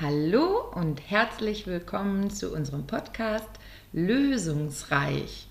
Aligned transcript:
Hallo 0.00 0.60
und 0.76 1.10
herzlich 1.10 1.66
willkommen 1.66 2.30
zu 2.30 2.54
unserem 2.54 2.86
Podcast 2.86 3.48
Lösungsreich. 3.92 5.48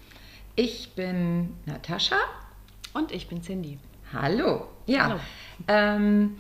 Ich 0.56 0.96
bin 0.96 1.58
Natascha. 1.66 2.16
Und 2.94 3.12
ich 3.12 3.28
bin 3.28 3.42
Cindy. 3.42 3.78
Hallo. 4.14 4.70
Ja. 4.86 5.10
Hallo. 5.10 5.20
Ähm, 5.68 6.38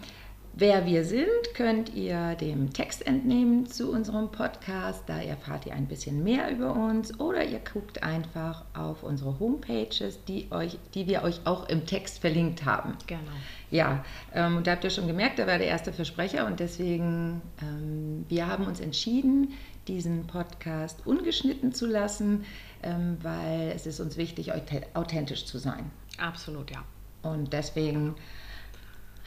Wer 0.59 0.88
wir 0.88 1.05
sind, 1.05 1.54
könnt 1.54 1.94
ihr 1.94 2.33
dem 2.33 2.74
Text 2.74 3.06
entnehmen 3.06 3.67
zu 3.67 3.92
unserem 3.92 4.31
Podcast. 4.31 5.03
Da 5.06 5.21
erfahrt 5.21 5.67
ihr 5.67 5.74
ein 5.74 5.85
bisschen 5.85 6.24
mehr 6.24 6.49
über 6.49 6.74
uns 6.74 7.19
oder 7.19 7.46
ihr 7.46 7.60
guckt 7.60 8.01
einfach 8.01 8.65
auf 8.74 9.03
unsere 9.03 9.38
Homepages, 9.39 10.24
die, 10.25 10.47
euch, 10.49 10.79
die 10.96 11.06
wir 11.06 11.21
euch 11.21 11.42
auch 11.46 11.70
im 11.70 11.85
Text 11.85 12.17
verlinkt 12.17 12.65
haben. 12.65 12.97
Genau. 13.06 13.21
Ja, 13.70 14.03
ähm, 14.33 14.57
und 14.57 14.65
da 14.65 14.71
habt 14.71 14.83
ihr 14.83 14.89
schon 14.89 15.06
gemerkt, 15.06 15.38
da 15.38 15.46
war 15.46 15.60
der 15.60 15.67
erste 15.67 15.93
Versprecher 15.93 16.48
und 16.48 16.59
deswegen, 16.59 17.44
ähm, 17.62 18.26
wir 18.27 18.48
haben 18.48 18.66
uns 18.66 18.80
entschieden, 18.80 19.53
diesen 19.88 20.25
Podcast 20.25 21.05
ungeschnitten 21.05 21.71
zu 21.71 21.85
lassen, 21.85 22.45
ähm, 22.81 23.17
weil 23.21 23.73
es 23.75 23.85
ist 23.85 23.99
uns 23.99 24.17
wichtig, 24.17 24.53
authentisch 24.95 25.45
zu 25.45 25.59
sein. 25.59 25.91
Absolut, 26.17 26.71
ja. 26.71 26.83
Und 27.21 27.53
deswegen 27.53 28.16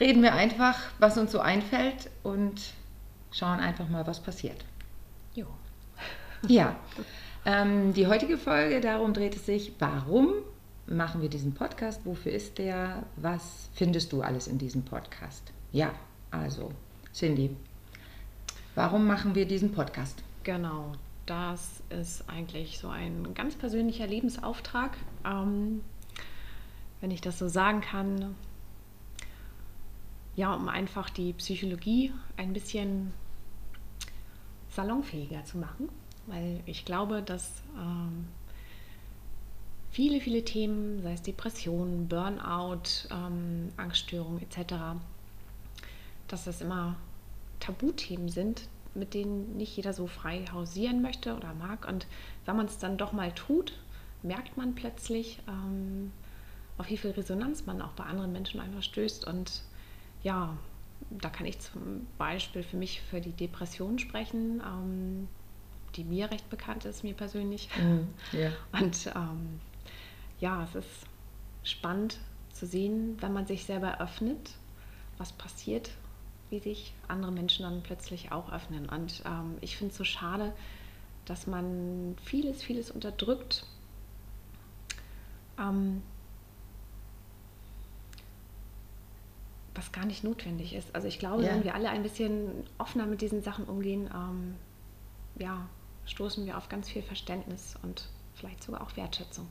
reden 0.01 0.23
wir 0.23 0.33
einfach, 0.33 0.77
was 0.99 1.17
uns 1.17 1.31
so 1.31 1.39
einfällt 1.39 2.09
und 2.23 2.73
schauen 3.31 3.59
einfach 3.59 3.87
mal, 3.87 4.05
was 4.07 4.19
passiert. 4.19 4.65
Jo. 5.35 5.45
Ja. 6.47 6.75
Ähm, 7.45 7.93
die 7.93 8.07
heutige 8.07 8.37
Folge, 8.37 8.81
darum 8.81 9.13
dreht 9.13 9.35
es 9.35 9.45
sich, 9.45 9.73
warum 9.77 10.33
machen 10.87 11.21
wir 11.21 11.29
diesen 11.29 11.53
Podcast? 11.53 12.01
Wofür 12.03 12.31
ist 12.31 12.57
der? 12.57 13.03
Was 13.15 13.69
findest 13.73 14.11
du 14.11 14.23
alles 14.23 14.47
in 14.47 14.57
diesem 14.57 14.83
Podcast? 14.83 15.53
Ja, 15.71 15.91
also, 16.31 16.71
Cindy, 17.13 17.55
warum 18.73 19.05
machen 19.05 19.35
wir 19.35 19.45
diesen 19.45 19.71
Podcast? 19.71 20.23
Genau, 20.43 20.93
das 21.27 21.83
ist 21.89 22.27
eigentlich 22.27 22.79
so 22.79 22.89
ein 22.89 23.35
ganz 23.35 23.55
persönlicher 23.55 24.07
Lebensauftrag. 24.07 24.97
Ähm, 25.23 25.83
wenn 27.01 27.11
ich 27.11 27.21
das 27.21 27.37
so 27.37 27.47
sagen 27.47 27.81
kann, 27.81 28.35
ja, 30.35 30.53
um 30.53 30.69
einfach 30.69 31.09
die 31.09 31.33
Psychologie 31.33 32.13
ein 32.37 32.53
bisschen 32.53 33.13
salonfähiger 34.69 35.43
zu 35.43 35.57
machen, 35.57 35.89
weil 36.27 36.61
ich 36.65 36.85
glaube, 36.85 37.21
dass 37.21 37.61
ähm, 37.77 38.27
viele, 39.91 40.21
viele 40.21 40.43
Themen, 40.43 41.01
sei 41.01 41.13
es 41.13 41.21
Depressionen, 41.21 42.07
Burnout, 42.07 43.07
ähm, 43.11 43.69
Angststörungen 43.77 44.41
etc., 44.41 44.73
dass 46.27 46.45
das 46.45 46.61
immer 46.61 46.95
Tabuthemen 47.59 48.29
sind, 48.29 48.69
mit 48.93 49.13
denen 49.13 49.57
nicht 49.57 49.75
jeder 49.75 49.93
so 49.93 50.07
frei 50.07 50.45
hausieren 50.51 51.01
möchte 51.01 51.35
oder 51.35 51.53
mag. 51.53 51.87
Und 51.87 52.07
wenn 52.45 52.55
man 52.55 52.65
es 52.65 52.77
dann 52.77 52.97
doch 52.97 53.11
mal 53.11 53.33
tut, 53.33 53.73
merkt 54.23 54.55
man 54.55 54.75
plötzlich, 54.75 55.39
ähm, 55.47 56.11
auf 56.77 56.89
wie 56.89 56.97
viel 56.97 57.11
Resonanz 57.11 57.65
man 57.65 57.81
auch 57.81 57.91
bei 57.91 58.05
anderen 58.05 58.31
Menschen 58.31 58.59
einfach 58.59 58.83
stößt 58.83 59.27
und 59.27 59.63
ja, 60.23 60.57
da 61.09 61.29
kann 61.29 61.45
ich 61.45 61.59
zum 61.59 62.07
Beispiel 62.17 62.63
für 62.63 62.77
mich 62.77 63.01
für 63.01 63.21
die 63.21 63.31
Depression 63.31 63.99
sprechen, 63.99 64.61
ähm, 64.65 65.27
die 65.95 66.03
mir 66.03 66.31
recht 66.31 66.49
bekannt 66.49 66.85
ist, 66.85 67.03
mir 67.03 67.13
persönlich. 67.13 67.69
Mhm, 67.77 68.07
yeah. 68.33 68.51
Und 68.71 69.11
ähm, 69.15 69.59
ja, 70.39 70.63
es 70.63 70.75
ist 70.75 71.05
spannend 71.63 72.19
zu 72.53 72.65
sehen, 72.65 73.17
wenn 73.19 73.33
man 73.33 73.45
sich 73.45 73.65
selber 73.65 73.99
öffnet, 73.99 74.51
was 75.17 75.31
passiert, 75.33 75.91
wie 76.49 76.59
sich 76.59 76.93
andere 77.07 77.31
Menschen 77.31 77.63
dann 77.63 77.83
plötzlich 77.83 78.31
auch 78.31 78.51
öffnen. 78.51 78.87
Und 78.87 79.23
ähm, 79.25 79.57
ich 79.61 79.77
finde 79.77 79.91
es 79.91 79.97
so 79.97 80.03
schade, 80.03 80.53
dass 81.25 81.47
man 81.47 82.15
vieles, 82.23 82.63
vieles 82.63 82.91
unterdrückt. 82.91 83.65
Was 89.75 89.91
gar 89.91 90.05
nicht 90.05 90.23
notwendig 90.23 90.75
ist. 90.75 90.93
Also 90.93 91.07
ich 91.07 91.19
glaube, 91.19 91.43
ja. 91.43 91.51
wenn 91.51 91.63
wir 91.63 91.75
alle 91.75 91.89
ein 91.89 92.03
bisschen 92.03 92.51
offener 92.77 93.05
mit 93.05 93.21
diesen 93.21 93.41
Sachen 93.41 93.65
umgehen, 93.65 94.09
ähm, 94.13 94.55
ja, 95.39 95.67
stoßen 96.05 96.45
wir 96.45 96.57
auf 96.57 96.69
ganz 96.69 96.89
viel 96.89 97.01
Verständnis 97.01 97.75
und 97.83 98.09
vielleicht 98.33 98.63
sogar 98.63 98.81
auch 98.81 98.95
Wertschätzung. 98.97 99.47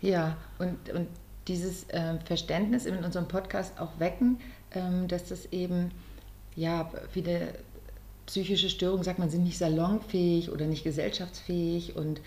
Ja, 0.00 0.36
und, 0.58 0.90
und 0.90 1.08
dieses 1.48 1.88
äh, 1.90 2.18
Verständnis 2.24 2.86
in 2.86 3.02
unserem 3.02 3.28
Podcast 3.28 3.80
auch 3.80 3.98
wecken, 3.98 4.38
ähm, 4.72 5.08
dass 5.08 5.28
das 5.28 5.46
eben, 5.52 5.90
ja, 6.54 6.90
viele 7.10 7.54
psychische 8.26 8.68
Störungen, 8.68 9.04
sagt 9.04 9.18
man, 9.18 9.30
sind 9.30 9.44
nicht 9.44 9.58
salonfähig 9.58 10.50
oder 10.50 10.66
nicht 10.66 10.84
gesellschaftsfähig 10.84 11.96
und 11.96 12.20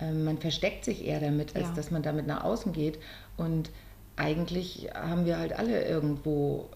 ähm, 0.00 0.24
man 0.24 0.38
versteckt 0.38 0.84
sich 0.84 1.04
eher 1.04 1.20
damit, 1.20 1.54
als 1.54 1.68
ja. 1.68 1.74
dass 1.74 1.90
man 1.90 2.02
damit 2.02 2.26
nach 2.26 2.42
außen 2.42 2.72
geht. 2.72 2.98
Und 3.36 3.70
eigentlich 4.16 4.88
haben 4.94 5.26
wir 5.26 5.38
halt 5.38 5.52
alle 5.52 5.84
irgendwo 5.84 6.68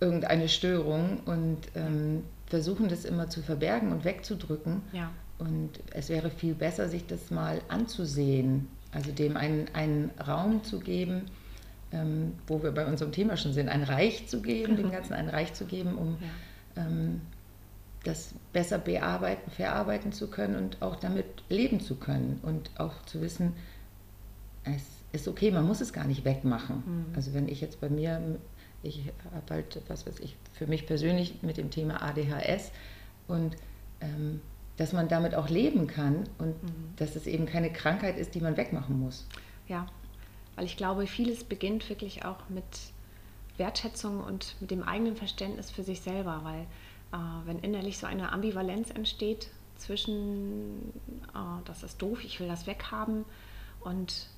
irgendeine 0.00 0.48
Störung 0.48 1.20
und 1.24 1.58
ähm, 1.74 2.24
versuchen 2.46 2.88
das 2.88 3.04
immer 3.04 3.28
zu 3.28 3.42
verbergen 3.42 3.92
und 3.92 4.04
wegzudrücken. 4.04 4.82
Ja. 4.92 5.10
Und 5.38 5.80
es 5.92 6.08
wäre 6.08 6.30
viel 6.30 6.54
besser, 6.54 6.88
sich 6.88 7.06
das 7.06 7.30
mal 7.30 7.60
anzusehen, 7.68 8.68
also 8.92 9.12
dem 9.12 9.36
einen, 9.36 9.68
einen 9.74 10.10
Raum 10.26 10.64
zu 10.64 10.80
geben, 10.80 11.26
ähm, 11.92 12.32
wo 12.46 12.62
wir 12.62 12.72
bei 12.72 12.86
unserem 12.86 13.12
Thema 13.12 13.36
schon 13.36 13.52
sind, 13.52 13.68
ein 13.68 13.82
Reich 13.82 14.26
zu 14.28 14.42
geben, 14.42 14.76
dem 14.76 14.90
Ganzen 14.92 15.14
ein 15.14 15.28
Reich 15.28 15.54
zu 15.54 15.64
geben, 15.64 15.96
um 15.96 16.18
ja. 16.76 16.84
ähm, 16.84 17.20
das 18.04 18.34
besser 18.52 18.78
bearbeiten, 18.78 19.50
verarbeiten 19.50 20.12
zu 20.12 20.28
können 20.28 20.56
und 20.56 20.82
auch 20.82 20.96
damit 20.96 21.26
leben 21.48 21.80
zu 21.80 21.96
können 21.96 22.40
und 22.42 22.70
auch 22.78 23.02
zu 23.02 23.20
wissen, 23.20 23.54
es 24.64 24.97
ist 25.12 25.28
okay, 25.28 25.50
man 25.50 25.66
muss 25.66 25.80
es 25.80 25.92
gar 25.92 26.04
nicht 26.04 26.24
wegmachen. 26.24 26.82
Mhm. 26.84 27.06
Also 27.14 27.34
wenn 27.34 27.48
ich 27.48 27.60
jetzt 27.60 27.80
bei 27.80 27.88
mir, 27.88 28.38
ich 28.82 29.10
habe 29.32 29.54
halt, 29.54 29.80
was 29.88 30.06
weiß 30.06 30.20
ich, 30.20 30.36
für 30.52 30.66
mich 30.66 30.86
persönlich 30.86 31.42
mit 31.42 31.56
dem 31.56 31.70
Thema 31.70 32.02
ADHS 32.02 32.72
und 33.26 33.56
ähm, 34.00 34.40
dass 34.76 34.92
man 34.92 35.08
damit 35.08 35.34
auch 35.34 35.48
leben 35.48 35.86
kann 35.86 36.28
und 36.38 36.62
mhm. 36.62 36.92
dass 36.96 37.16
es 37.16 37.26
eben 37.26 37.46
keine 37.46 37.72
Krankheit 37.72 38.16
ist, 38.18 38.34
die 38.34 38.40
man 38.40 38.56
wegmachen 38.56 38.98
muss. 38.98 39.26
Ja, 39.66 39.86
weil 40.56 40.66
ich 40.66 40.76
glaube, 40.76 41.06
vieles 41.06 41.44
beginnt 41.44 41.88
wirklich 41.88 42.24
auch 42.24 42.48
mit 42.48 42.64
Wertschätzung 43.56 44.20
und 44.22 44.56
mit 44.60 44.70
dem 44.70 44.82
eigenen 44.82 45.16
Verständnis 45.16 45.70
für 45.70 45.82
sich 45.82 46.00
selber, 46.00 46.40
weil 46.44 46.60
äh, 47.12 47.46
wenn 47.46 47.58
innerlich 47.58 47.98
so 47.98 48.06
eine 48.06 48.32
Ambivalenz 48.32 48.90
entsteht 48.90 49.48
zwischen, 49.76 50.92
äh, 51.34 51.64
das 51.64 51.82
ist 51.82 52.00
doof, 52.00 52.24
ich 52.24 52.38
will 52.40 52.48
das 52.48 52.66
weghaben 52.66 53.24
und 53.80 54.28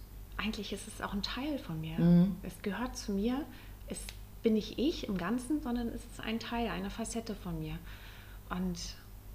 eigentlich 0.40 0.72
ist 0.72 0.88
es 0.88 1.00
auch 1.00 1.12
ein 1.12 1.22
Teil 1.22 1.58
von 1.58 1.80
mir. 1.80 1.98
Mhm. 1.98 2.36
Es 2.42 2.62
gehört 2.62 2.96
zu 2.96 3.12
mir. 3.12 3.44
Es 3.88 3.98
bin 4.42 4.54
nicht 4.54 4.78
ich 4.78 5.06
im 5.08 5.18
Ganzen, 5.18 5.60
sondern 5.60 5.88
es 5.88 6.04
ist 6.04 6.20
ein 6.20 6.38
Teil, 6.38 6.68
eine 6.68 6.90
Facette 6.90 7.34
von 7.34 7.58
mir. 7.58 7.78
Und 8.48 8.78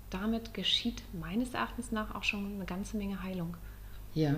damit 0.10 0.54
geschieht 0.54 1.04
meines 1.14 1.54
Erachtens 1.54 1.92
nach 1.92 2.16
auch 2.16 2.24
schon 2.24 2.56
eine 2.56 2.66
ganze 2.66 2.98
Menge 2.98 3.22
Heilung. 3.22 3.56
Ja. 4.14 4.36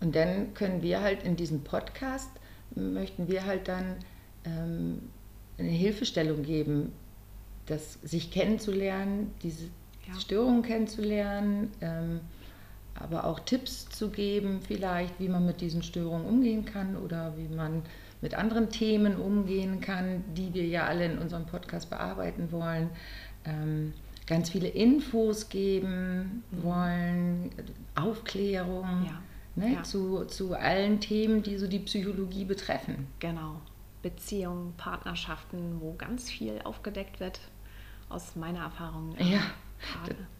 Und 0.00 0.16
dann 0.16 0.54
können 0.54 0.82
wir 0.82 1.00
halt 1.00 1.22
in 1.22 1.36
diesem 1.36 1.62
Podcast, 1.62 2.30
möchten 2.74 3.28
wir 3.28 3.44
halt 3.46 3.68
dann 3.68 3.96
ähm, 4.44 5.08
eine 5.58 5.70
Hilfestellung 5.70 6.42
geben, 6.42 6.92
das 7.66 7.94
sich 8.02 8.30
kennenzulernen, 8.30 9.32
diese 9.42 9.64
ja. 10.08 10.20
Störungen 10.20 10.62
kennenzulernen, 10.62 11.70
ähm, 11.80 12.20
aber 12.98 13.24
auch 13.24 13.40
Tipps 13.40 13.88
zu 13.88 14.10
geben, 14.10 14.60
vielleicht, 14.66 15.18
wie 15.18 15.28
man 15.28 15.44
mit 15.44 15.60
diesen 15.60 15.82
Störungen 15.82 16.26
umgehen 16.26 16.64
kann 16.64 16.96
oder 16.96 17.36
wie 17.36 17.54
man 17.54 17.82
mit 18.20 18.34
anderen 18.34 18.70
Themen 18.70 19.16
umgehen 19.16 19.80
kann, 19.80 20.24
die 20.34 20.54
wir 20.54 20.66
ja 20.66 20.86
alle 20.86 21.06
in 21.06 21.18
unserem 21.18 21.46
Podcast 21.46 21.90
bearbeiten 21.90 22.52
wollen. 22.52 22.90
Ähm, 23.44 23.92
ganz 24.26 24.50
viele 24.50 24.68
Infos 24.68 25.48
geben 25.48 26.42
wollen, 26.50 27.50
Aufklärung 27.94 29.06
ja. 29.06 29.20
Ne, 29.56 29.74
ja. 29.74 29.82
Zu, 29.82 30.24
zu 30.24 30.54
allen 30.54 31.00
Themen, 31.00 31.42
die 31.42 31.58
so 31.58 31.68
die 31.68 31.78
Psychologie 31.78 32.44
betreffen. 32.44 33.06
Genau. 33.20 33.60
Beziehungen, 34.02 34.74
Partnerschaften, 34.76 35.80
wo 35.80 35.94
ganz 35.94 36.28
viel 36.28 36.60
aufgedeckt 36.64 37.20
wird, 37.20 37.40
aus 38.08 38.36
meiner 38.36 38.60
Erfahrung. 38.60 39.14
Ja, 39.18 39.40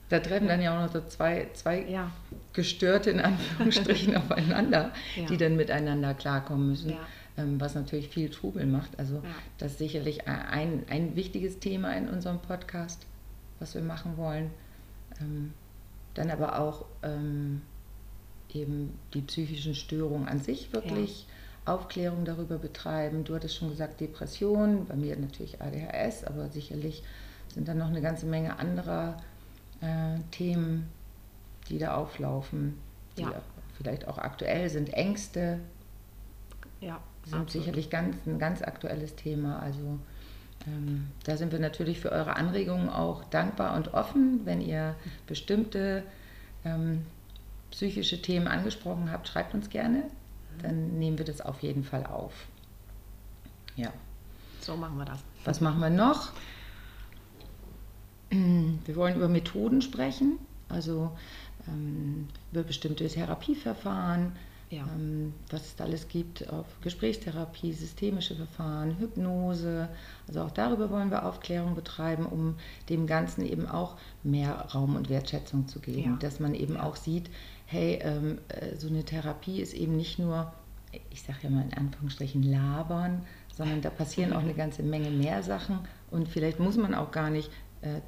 da 0.08 0.20
treffen 0.20 0.48
dann 0.48 0.60
ja 0.60 0.76
auch 0.76 0.86
noch 0.86 0.92
so 0.92 1.00
zwei, 1.08 1.48
zwei 1.54 1.82
ja. 1.88 2.10
Gestörte 2.52 3.10
in 3.10 3.20
Anführungsstrichen 3.20 4.16
aufeinander, 4.18 4.92
ja. 5.16 5.26
die 5.26 5.36
dann 5.36 5.56
miteinander 5.56 6.14
klarkommen 6.14 6.68
müssen. 6.68 6.90
Ja. 6.90 6.98
Ähm, 7.36 7.60
was 7.60 7.74
natürlich 7.74 8.08
viel 8.08 8.30
Trubel 8.30 8.64
macht. 8.64 8.96
Also 8.98 9.22
das 9.58 9.72
ist 9.72 9.78
sicherlich 9.78 10.28
ein, 10.28 10.84
ein 10.88 11.16
wichtiges 11.16 11.58
Thema 11.58 11.92
in 11.96 12.08
unserem 12.08 12.38
Podcast, 12.38 13.06
was 13.58 13.74
wir 13.74 13.82
machen 13.82 14.16
wollen. 14.16 14.50
Ähm, 15.20 15.52
dann 16.14 16.30
aber 16.30 16.60
auch 16.60 16.84
ähm, 17.02 17.62
eben 18.52 18.96
die 19.14 19.22
psychischen 19.22 19.74
Störungen 19.74 20.28
an 20.28 20.38
sich 20.38 20.72
wirklich 20.72 21.26
Aufklärung 21.64 22.24
darüber 22.24 22.58
betreiben. 22.58 23.24
Du 23.24 23.34
hattest 23.34 23.56
schon 23.56 23.70
gesagt 23.70 24.00
Depression, 24.00 24.86
bei 24.86 24.94
mir 24.94 25.16
natürlich 25.16 25.60
ADHS, 25.60 26.24
aber 26.24 26.48
sicherlich 26.50 27.02
sind 27.52 27.68
dann 27.68 27.78
noch 27.78 27.88
eine 27.88 28.00
ganze 28.00 28.26
Menge 28.26 28.58
anderer 28.58 29.16
äh, 29.84 30.18
Themen, 30.30 30.88
die 31.68 31.78
da 31.78 31.94
auflaufen, 31.94 32.78
die 33.16 33.22
ja. 33.22 33.42
vielleicht 33.76 34.08
auch 34.08 34.18
aktuell 34.18 34.68
sind. 34.70 34.92
Ängste 34.92 35.60
ja, 36.80 37.00
sind 37.24 37.40
absolut. 37.40 37.50
sicherlich 37.50 37.90
ganz, 37.90 38.16
ein 38.26 38.38
ganz 38.38 38.62
aktuelles 38.62 39.14
Thema. 39.16 39.58
Also 39.60 39.98
ähm, 40.66 41.08
da 41.24 41.36
sind 41.36 41.52
wir 41.52 41.58
natürlich 41.58 42.00
für 42.00 42.12
eure 42.12 42.36
Anregungen 42.36 42.88
auch 42.88 43.24
dankbar 43.24 43.76
und 43.76 43.94
offen. 43.94 44.40
Wenn 44.44 44.60
ihr 44.60 44.94
bestimmte 45.26 46.02
ähm, 46.64 47.04
psychische 47.70 48.22
Themen 48.22 48.46
angesprochen 48.46 49.10
habt, 49.10 49.28
schreibt 49.28 49.54
uns 49.54 49.68
gerne. 49.68 49.98
Mhm. 49.98 50.62
Dann 50.62 50.98
nehmen 50.98 51.18
wir 51.18 51.24
das 51.24 51.40
auf 51.40 51.62
jeden 51.62 51.84
Fall 51.84 52.06
auf. 52.06 52.32
Ja. 53.76 53.92
So 54.60 54.76
machen 54.76 54.96
wir 54.96 55.04
das. 55.04 55.18
Was 55.44 55.60
machen 55.60 55.80
wir 55.80 55.90
noch? 55.90 56.32
Wir 58.84 58.96
wollen 58.96 59.16
über 59.16 59.28
Methoden 59.28 59.82
sprechen, 59.82 60.38
also 60.68 61.10
ähm, 61.68 62.28
über 62.52 62.62
bestimmte 62.62 63.06
Therapieverfahren, 63.08 64.32
ja. 64.70 64.84
ähm, 64.94 65.32
was 65.50 65.74
es 65.74 65.80
alles 65.80 66.08
gibt, 66.08 66.48
auf 66.50 66.66
Gesprächstherapie, 66.82 67.72
systemische 67.72 68.34
Verfahren, 68.34 68.98
Hypnose. 68.98 69.88
Also 70.28 70.42
auch 70.42 70.50
darüber 70.50 70.90
wollen 70.90 71.10
wir 71.10 71.24
Aufklärung 71.24 71.74
betreiben, 71.74 72.26
um 72.26 72.56
dem 72.88 73.06
Ganzen 73.06 73.46
eben 73.46 73.66
auch 73.66 73.96
mehr 74.22 74.54
Raum 74.74 74.96
und 74.96 75.08
Wertschätzung 75.08 75.68
zu 75.68 75.80
geben, 75.80 76.12
ja. 76.12 76.16
dass 76.20 76.40
man 76.40 76.54
eben 76.54 76.76
auch 76.76 76.96
sieht, 76.96 77.30
hey, 77.66 77.98
ähm, 78.02 78.38
äh, 78.48 78.76
so 78.76 78.88
eine 78.88 79.04
Therapie 79.04 79.60
ist 79.60 79.74
eben 79.74 79.96
nicht 79.96 80.18
nur, 80.18 80.52
ich 81.10 81.22
sage 81.22 81.38
ja 81.42 81.50
mal 81.50 81.64
in 81.64 81.74
Anführungsstrichen, 81.74 82.42
labern, 82.42 83.22
sondern 83.56 83.80
da 83.80 83.90
passieren 83.90 84.32
auch 84.32 84.40
eine 84.40 84.54
ganze 84.54 84.82
Menge 84.82 85.10
mehr 85.10 85.42
Sachen 85.42 85.78
und 86.10 86.28
vielleicht 86.28 86.58
muss 86.58 86.76
man 86.76 86.94
auch 86.94 87.12
gar 87.12 87.30
nicht 87.30 87.50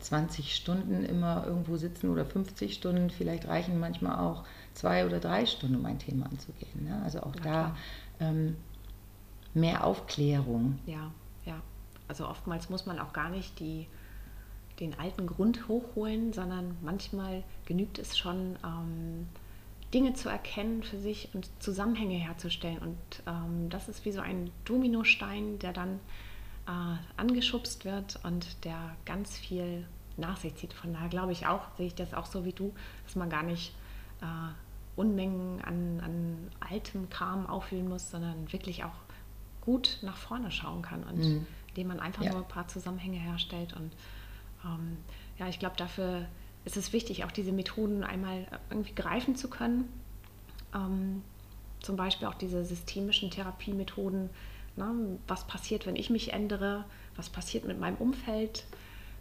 20 0.00 0.46
äh, 0.46 0.48
Stunden 0.48 1.04
immer 1.04 1.44
irgendwo 1.46 1.76
sitzen 1.76 2.10
oder 2.10 2.24
50 2.24 2.74
Stunden, 2.74 3.10
vielleicht 3.10 3.48
reichen 3.48 3.78
manchmal 3.78 4.18
auch 4.18 4.44
zwei 4.74 5.06
oder 5.06 5.20
drei 5.20 5.46
Stunden, 5.46 5.76
um 5.76 5.86
ein 5.86 5.98
Thema 5.98 6.26
anzugehen. 6.26 6.84
Ne? 6.84 7.00
Also 7.04 7.20
auch 7.20 7.34
ja, 7.36 7.42
da 7.42 7.76
ähm, 8.20 8.56
mehr 9.54 9.84
Aufklärung. 9.84 10.78
Ja, 10.86 11.10
ja. 11.44 11.60
Also 12.08 12.28
oftmals 12.28 12.70
muss 12.70 12.86
man 12.86 12.98
auch 12.98 13.12
gar 13.12 13.30
nicht 13.30 13.58
die, 13.58 13.86
den 14.78 14.98
alten 14.98 15.26
Grund 15.26 15.68
hochholen, 15.68 16.32
sondern 16.32 16.76
manchmal 16.82 17.42
genügt 17.64 17.98
es 17.98 18.16
schon, 18.16 18.56
ähm, 18.64 19.26
Dinge 19.94 20.14
zu 20.14 20.28
erkennen 20.28 20.82
für 20.82 20.98
sich 20.98 21.30
und 21.32 21.48
Zusammenhänge 21.60 22.16
herzustellen. 22.16 22.78
Und 22.78 22.96
ähm, 23.26 23.70
das 23.70 23.88
ist 23.88 24.04
wie 24.04 24.12
so 24.12 24.20
ein 24.20 24.50
Dominostein, 24.64 25.58
der 25.60 25.72
dann 25.72 26.00
äh, 26.66 26.96
angeschubst 27.16 27.84
wird 27.84 28.18
und 28.24 28.64
der 28.64 28.96
ganz 29.04 29.36
viel 29.36 29.86
nach 30.16 30.36
sich 30.36 30.54
zieht. 30.56 30.72
Von 30.72 30.92
daher 30.92 31.08
glaube 31.08 31.32
ich 31.32 31.46
auch, 31.46 31.62
sehe 31.76 31.86
ich 31.86 31.94
das 31.94 32.14
auch 32.14 32.26
so 32.26 32.44
wie 32.44 32.52
du, 32.52 32.74
dass 33.04 33.16
man 33.16 33.30
gar 33.30 33.42
nicht 33.42 33.74
äh, 34.20 34.24
Unmengen 34.96 35.60
an, 35.62 36.00
an 36.00 36.50
altem 36.60 37.10
Kram 37.10 37.46
auffüllen 37.46 37.88
muss, 37.88 38.10
sondern 38.10 38.50
wirklich 38.52 38.84
auch 38.84 38.94
gut 39.60 39.98
nach 40.02 40.16
vorne 40.16 40.50
schauen 40.50 40.80
kann 40.80 41.04
und 41.04 41.18
mhm. 41.18 41.46
indem 41.68 41.88
man 41.88 42.00
einfach 42.00 42.22
ja. 42.22 42.32
nur 42.32 42.42
ein 42.42 42.48
paar 42.48 42.68
Zusammenhänge 42.68 43.18
herstellt. 43.18 43.74
Und 43.74 43.92
ähm, 44.64 44.96
ja, 45.38 45.48
ich 45.48 45.58
glaube, 45.58 45.76
dafür 45.76 46.26
ist 46.64 46.76
es 46.76 46.92
wichtig, 46.92 47.24
auch 47.24 47.32
diese 47.32 47.52
Methoden 47.52 48.04
einmal 48.04 48.46
irgendwie 48.70 48.94
greifen 48.94 49.36
zu 49.36 49.50
können. 49.50 49.88
Ähm, 50.74 51.22
zum 51.80 51.96
Beispiel 51.96 52.26
auch 52.26 52.34
diese 52.34 52.64
systemischen 52.64 53.30
Therapiemethoden. 53.30 54.30
Ne? 54.76 55.18
Was 55.26 55.46
passiert, 55.46 55.86
wenn 55.86 55.96
ich 55.96 56.10
mich 56.10 56.32
ändere? 56.32 56.84
Was 57.16 57.28
passiert 57.28 57.64
mit 57.64 57.80
meinem 57.80 57.96
Umfeld? 57.96 58.64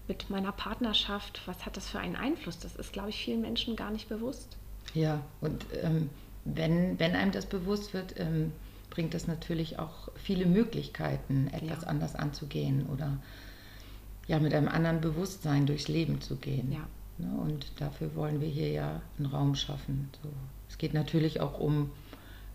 Mit 0.08 0.30
meiner 0.30 0.52
Partnerschaft? 0.52 1.42
Was 1.46 1.66
hat 1.66 1.78
das 1.78 1.88
für 1.88 2.00
einen 2.00 2.16
Einfluss? 2.16 2.60
Das 2.60 2.76
ist, 2.76 2.94
glaube 2.94 3.10
ich, 3.10 3.24
vielen 3.24 3.42
Menschen 3.42 3.76
gar 3.76 3.92
nicht 3.92 4.10
bewusst. 4.10 4.58
Ja, 4.94 5.22
und 5.42 5.66
ähm, 5.82 6.10
wenn, 6.44 7.00
wenn 7.00 7.16
einem 7.16 7.32
das 7.32 7.48
bewusst 7.48 7.94
wird, 7.94 8.20
ähm, 8.20 8.52
bringt 8.90 9.14
das 9.14 9.28
natürlich 9.28 9.80
auch 9.80 10.10
viele 10.16 10.46
Möglichkeiten, 10.46 11.48
etwas 11.52 11.82
ja. 11.82 11.88
anders 11.88 12.16
anzugehen 12.16 12.88
oder 12.88 13.18
ja, 14.28 14.40
mit 14.40 14.54
einem 14.54 14.68
anderen 14.68 15.02
Bewusstsein 15.02 15.66
durchs 15.66 15.88
Leben 15.88 16.22
zu 16.22 16.36
gehen. 16.38 16.72
Ja. 16.72 16.88
Ne? 17.18 17.36
Und 17.38 17.80
dafür 17.80 18.16
wollen 18.16 18.42
wir 18.42 18.48
hier 18.48 18.70
ja 18.70 19.02
einen 19.18 19.28
Raum 19.28 19.56
schaffen. 19.56 20.10
So. 20.22 20.30
Es 20.70 20.78
geht 20.78 20.94
natürlich 20.94 21.42
auch 21.42 21.60
um 21.60 21.92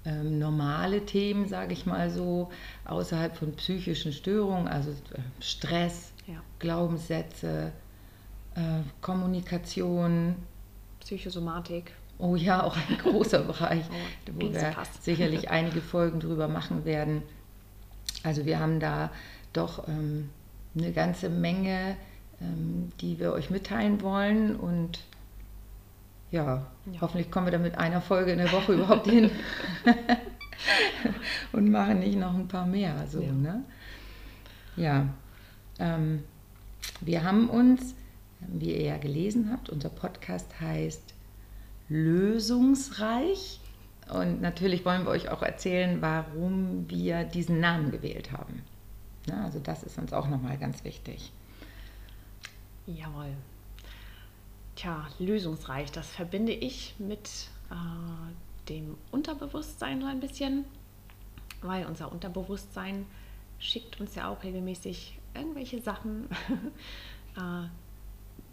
ähm, 0.05 0.39
normale 0.39 1.05
Themen, 1.05 1.49
sage 1.49 1.73
ich 1.73 1.87
mal 1.87 2.11
so, 2.11 2.51
außerhalb 2.85 3.37
von 3.37 3.53
psychischen 3.53 4.13
Störungen, 4.13 4.67
also 4.67 4.91
äh, 4.91 5.21
Stress, 5.41 6.13
ja. 6.27 6.43
Glaubenssätze, 6.59 7.73
äh, 8.55 8.61
Kommunikation. 9.01 10.37
Psychosomatik. 11.01 11.93
Oh 12.19 12.37
ja, 12.37 12.63
auch 12.63 12.77
ein 12.77 12.99
großer 12.99 13.39
Bereich, 13.45 13.85
oh, 13.91 14.33
wo 14.35 14.53
wir 14.53 14.75
sicherlich 15.01 15.51
einige 15.51 15.81
Folgen 15.81 16.21
drüber 16.21 16.49
machen 16.49 16.85
werden. 16.85 17.23
Also 18.23 18.45
wir 18.45 18.59
haben 18.59 18.81
da 18.81 19.11
doch 19.53 19.89
ähm, 19.89 20.31
eine 20.77 20.93
ganze 20.93 21.29
Menge, 21.29 21.97
ähm, 22.41 22.91
die 23.01 23.19
wir 23.19 23.33
euch 23.33 23.51
mitteilen 23.51 24.03
wollen 24.03 24.57
und 24.57 25.01
ja, 26.31 26.67
ja, 26.87 27.01
hoffentlich 27.01 27.31
kommen 27.31 27.47
wir 27.47 27.53
da 27.53 27.59
mit 27.59 27.77
einer 27.77 28.01
Folge 28.01 28.33
in 28.33 28.39
der 28.39 28.53
Woche 28.53 28.75
überhaupt 28.75 29.07
hin 29.07 29.31
und 31.53 31.71
machen 31.71 32.01
nicht 32.01 32.19
noch 32.19 32.35
ein 32.35 32.49
paar 32.49 32.67
mehr. 32.67 33.07
So, 33.09 33.21
ja. 33.21 33.33
Ne? 33.33 33.65
ja. 34.77 35.07
Ähm, 35.79 36.23
wir 37.01 37.25
haben 37.25 37.49
uns, 37.49 37.95
wie 38.41 38.73
ihr 38.73 38.83
ja 38.83 38.99
gelesen 38.99 39.51
habt, 39.51 39.71
unser 39.71 39.89
Podcast 39.89 40.61
heißt 40.61 41.15
lösungsreich. 41.89 43.61
Und 44.13 44.41
natürlich 44.41 44.85
wollen 44.85 45.05
wir 45.05 45.11
euch 45.11 45.29
auch 45.29 45.43
erzählen, 45.43 46.01
warum 46.01 46.89
wir 46.89 47.25
diesen 47.25 47.61
Namen 47.61 47.91
gewählt 47.91 48.33
haben. 48.33 48.63
Na, 49.27 49.45
also 49.45 49.59
das 49.61 49.83
ist 49.83 49.99
uns 49.99 50.13
auch 50.13 50.29
nochmal 50.29 50.59
ganz 50.59 50.85
wichtig. 50.85 51.33
Jawohl. 52.87 53.35
Tja, 54.77 55.07
lösungsreich, 55.19 55.91
das 55.93 56.09
verbinde 56.11 56.53
ich 56.53 56.95
mit 56.99 57.49
äh, 57.71 58.69
dem 58.69 58.97
Unterbewusstsein 59.11 60.01
so 60.01 60.07
ein 60.07 60.21
bisschen, 60.21 60.65
weil 61.63 61.87
unser 61.87 62.11
Unterbewusstsein 62.11 63.07
schickt 63.59 64.01
uns 64.01 64.15
ja 64.15 64.29
auch 64.29 64.43
regelmäßig 64.43 65.19
irgendwelche 65.35 65.81
Sachen, 65.81 66.29
äh, 67.37 67.67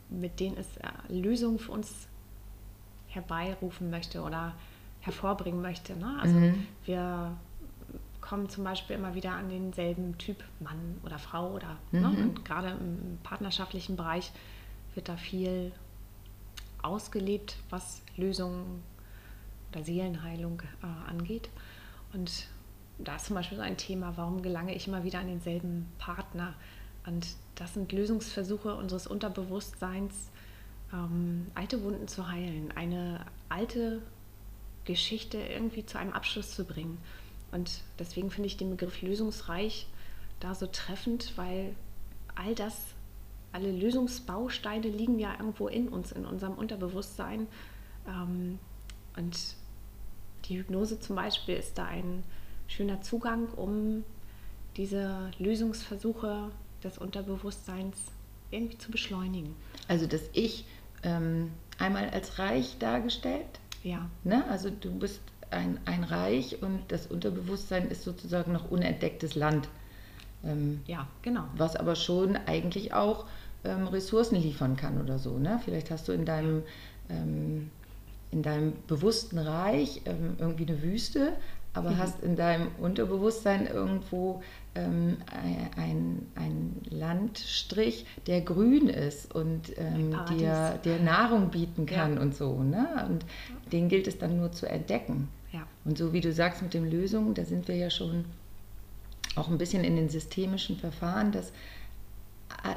mit 0.09 0.39
denen 0.39 0.57
es 0.57 0.77
äh, 0.77 0.89
Lösungen 1.09 1.59
für 1.59 1.71
uns 1.71 2.07
herbeirufen 3.07 3.89
möchte 3.89 4.21
oder 4.21 4.53
hervorbringen 4.99 5.61
möchte. 5.61 5.95
Ne? 5.95 6.18
Also 6.21 6.35
mhm. 6.35 6.68
wir 6.85 7.37
kommen 8.21 8.49
zum 8.49 8.63
Beispiel 8.63 8.97
immer 8.97 9.15
wieder 9.15 9.31
an 9.31 9.49
denselben 9.49 10.18
Typ 10.18 10.44
Mann 10.59 10.97
oder 11.03 11.18
Frau 11.18 11.53
oder 11.53 11.77
ne? 11.92 12.01
mhm. 12.01 12.15
ne? 12.15 12.23
und 12.23 12.45
gerade 12.45 12.69
im 12.69 13.18
partnerschaftlichen 13.23 13.95
Bereich 13.95 14.31
wird 14.94 15.07
da 15.07 15.15
viel 15.15 15.71
ausgelebt, 16.81 17.57
was 17.69 18.01
Lösungen 18.15 18.83
oder 19.71 19.83
Seelenheilung 19.83 20.61
äh, 20.81 21.09
angeht. 21.09 21.49
Und 22.13 22.47
da 22.99 23.15
ist 23.15 23.25
zum 23.25 23.35
Beispiel 23.35 23.57
so 23.57 23.63
ein 23.63 23.77
Thema, 23.77 24.13
warum 24.15 24.41
gelange 24.41 24.73
ich 24.75 24.87
immer 24.87 25.03
wieder 25.03 25.19
an 25.19 25.27
denselben 25.27 25.87
Partner? 25.97 26.53
Und 27.05 27.27
das 27.55 27.73
sind 27.73 27.91
Lösungsversuche 27.91 28.75
unseres 28.75 29.07
Unterbewusstseins, 29.07 30.29
ähm, 30.93 31.47
alte 31.53 31.83
Wunden 31.83 32.07
zu 32.07 32.29
heilen, 32.29 32.71
eine 32.75 33.25
alte 33.49 34.01
Geschichte 34.85 35.37
irgendwie 35.37 35.85
zu 35.85 35.97
einem 35.97 36.13
Abschluss 36.13 36.51
zu 36.55 36.63
bringen. 36.65 36.97
Und 37.51 37.81
deswegen 37.99 38.31
finde 38.31 38.47
ich 38.47 38.57
den 38.57 38.71
Begriff 38.71 39.01
lösungsreich 39.01 39.87
da 40.39 40.53
so 40.53 40.67
treffend, 40.67 41.33
weil 41.37 41.75
all 42.35 42.55
das, 42.55 42.75
alle 43.57 43.71
Lösungsbausteine 43.71 44.87
liegen 44.87 45.18
ja 45.18 45.33
irgendwo 45.40 45.68
in 45.68 45.90
uns, 45.90 46.11
in 46.11 46.26
unserem 46.26 46.54
Unterbewusstsein. 46.54 47.47
Ähm, 48.07 48.59
und 49.18 49.37
die 50.45 50.59
Hypnose 50.59 50.99
zum 50.99 51.16
Beispiel 51.16 51.56
ist 51.56 51.78
da 51.78 51.85
ein 51.85 52.23
schöner 52.68 53.02
Zugang, 53.02 53.47
um 53.56 54.04
diese 54.76 55.31
Lösungsversuche 55.40 56.52
des 56.83 56.99
Unterbewusstseins 56.99 57.97
irgendwie 58.52 58.78
zu 58.78 58.92
beschleunigen. 58.92 59.56
Also 59.87 60.06
das 60.06 60.21
Ich 60.33 60.66
ähm, 61.02 61.52
einmal 61.80 62.11
als 62.11 62.37
reich 62.37 62.78
dargestellt. 62.78 63.59
Ja. 63.83 64.07
Ne? 64.23 64.45
Also 64.49 64.69
du 64.69 64.92
bist 64.92 65.21
ein, 65.49 65.80
ein 65.85 66.04
Reich 66.04 66.61
und 66.61 66.83
das 66.90 67.07
Unterbewusstsein 67.07 67.90
ist 67.90 68.04
sozusagen 68.04 68.52
noch 68.52 68.69
unentdecktes 68.69 69.33
Land. 69.33 69.68
Ähm, 70.44 70.81
ja, 70.85 71.07
genau. 71.23 71.45
Was 71.56 71.76
aber 71.76 71.95
schon 71.95 72.35
eigentlich 72.35 72.94
auch 72.94 73.26
ähm, 73.64 73.87
Ressourcen 73.87 74.35
liefern 74.35 74.76
kann 74.76 75.02
oder 75.02 75.19
so. 75.19 75.37
Ne? 75.37 75.59
Vielleicht 75.64 75.92
hast 75.92 76.07
du 76.07 76.11
in 76.11 76.26
deinem, 76.26 76.64
ähm, 77.09 77.69
in 78.31 78.44
deinem 78.44 78.73
bewussten 78.87 79.37
Reich 79.37 80.02
ähm, 80.06 80.35
irgendwie 80.40 80.68
eine 80.68 80.81
Wüste, 80.81 81.33
aber 81.73 81.92
mhm. 81.92 81.97
hast 81.97 82.23
in 82.23 82.35
deinem 82.35 82.69
Unterbewusstsein 82.80 83.68
irgendwo 83.68 84.42
ähm, 84.76 85.18
ein, 85.76 86.26
ein 86.35 86.81
Landstrich, 86.90 88.06
der 88.26 88.42
grün 88.42 88.90
ist 88.90 89.33
und 89.33 89.78
ähm, 89.78 90.16
dir, 90.30 90.80
dir 90.83 90.99
Nahrung 90.99 91.49
bieten 91.49 91.85
kann 91.85 92.16
ja. 92.16 92.21
und 92.21 92.35
so. 92.35 92.64
Ne? 92.64 93.06
Und 93.07 93.26
den 93.71 93.90
gilt 93.90 94.07
es 94.07 94.18
dann 94.18 94.37
nur 94.37 94.52
zu 94.52 94.68
entdecken. 94.68 95.30
Ja. 95.52 95.68
Und 95.85 95.97
so 95.97 96.14
wie 96.14 96.21
du 96.21 96.31
sagst 96.33 96.61
mit 96.61 96.73
den 96.73 96.90
Lösungen, 96.90 97.33
da 97.33 97.45
sind 97.45 97.68
wir 97.68 97.76
ja 97.76 97.90
schon 97.90 98.26
auch 99.35 99.49
ein 99.49 99.57
bisschen 99.57 99.83
in 99.83 99.95
den 99.95 100.09
systemischen 100.09 100.78
Verfahren, 100.78 101.31
dass 101.31 101.52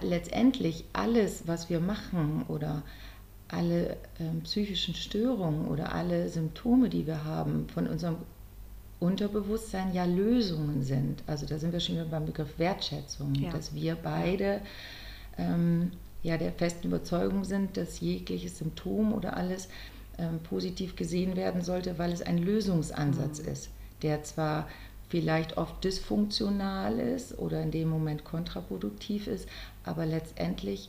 letztendlich 0.02 0.84
alles, 0.92 1.46
was 1.46 1.70
wir 1.70 1.80
machen 1.80 2.44
oder 2.48 2.82
alle 3.48 3.96
ähm, 4.18 4.42
psychischen 4.42 4.94
Störungen 4.94 5.66
oder 5.66 5.92
alle 5.92 6.28
Symptome, 6.28 6.88
die 6.88 7.06
wir 7.06 7.24
haben, 7.24 7.68
von 7.68 7.86
unserem 7.86 8.16
Unterbewusstsein 9.00 9.92
ja 9.94 10.04
Lösungen 10.04 10.82
sind. 10.82 11.22
Also 11.26 11.46
da 11.46 11.58
sind 11.58 11.72
wir 11.72 11.80
schon 11.80 11.96
wieder 11.96 12.04
beim 12.04 12.26
Begriff 12.26 12.58
Wertschätzung, 12.58 13.34
ja. 13.34 13.50
dass 13.50 13.74
wir 13.74 13.96
beide 13.96 14.60
ähm, 15.38 15.92
ja 16.22 16.36
der 16.36 16.52
festen 16.52 16.88
Überzeugung 16.88 17.44
sind, 17.44 17.76
dass 17.76 18.00
jegliches 18.00 18.58
Symptom 18.58 19.12
oder 19.12 19.36
alles 19.36 19.68
ähm, 20.18 20.38
positiv 20.40 20.96
gesehen 20.96 21.34
werden 21.34 21.62
sollte, 21.62 21.98
weil 21.98 22.12
es 22.12 22.22
ein 22.22 22.38
Lösungsansatz 22.38 23.42
mhm. 23.42 23.48
ist, 23.48 23.70
der 24.02 24.22
zwar 24.22 24.68
vielleicht 25.10 25.58
oft 25.58 25.82
dysfunktional 25.84 26.98
ist 27.00 27.36
oder 27.38 27.60
in 27.62 27.72
dem 27.72 27.88
Moment 27.88 28.24
kontraproduktiv 28.24 29.26
ist, 29.26 29.48
aber 29.84 30.06
letztendlich 30.06 30.88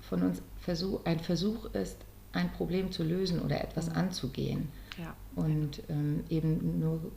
von 0.00 0.22
uns 0.22 0.42
Versuch, 0.60 1.04
ein 1.04 1.20
Versuch 1.20 1.66
ist, 1.74 1.98
ein 2.32 2.50
Problem 2.52 2.90
zu 2.90 3.04
lösen 3.04 3.40
oder 3.40 3.62
etwas 3.62 3.90
mhm. 3.90 3.96
anzugehen. 3.96 4.68
Ja. 4.98 5.14
Und 5.36 5.82
ähm, 5.90 6.24
eben 6.30 6.80
nur 6.80 7.12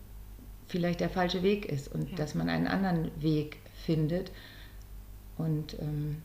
vielleicht 0.68 1.00
der 1.00 1.10
falsche 1.10 1.42
Weg 1.42 1.66
ist 1.66 1.88
und 1.88 2.10
ja. 2.10 2.16
dass 2.18 2.36
man 2.36 2.50
einen 2.50 2.68
anderen 2.68 3.12
Weg 3.22 3.58
findet 3.86 4.32
und 5.38 5.80
ähm, 5.80 6.22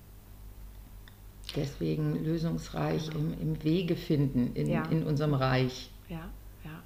deswegen 1.54 2.24
lösungsreich 2.24 3.10
genau. 3.10 3.32
im, 3.32 3.40
im, 3.40 3.64
Wege 3.64 3.94
finden 3.94 4.54
in, 4.54 4.68
ja. 4.68 4.84
in 4.86 5.04
unserem 5.04 5.34
Reich. 5.34 5.90
Ja, 6.08 6.28
ja. 6.64 6.82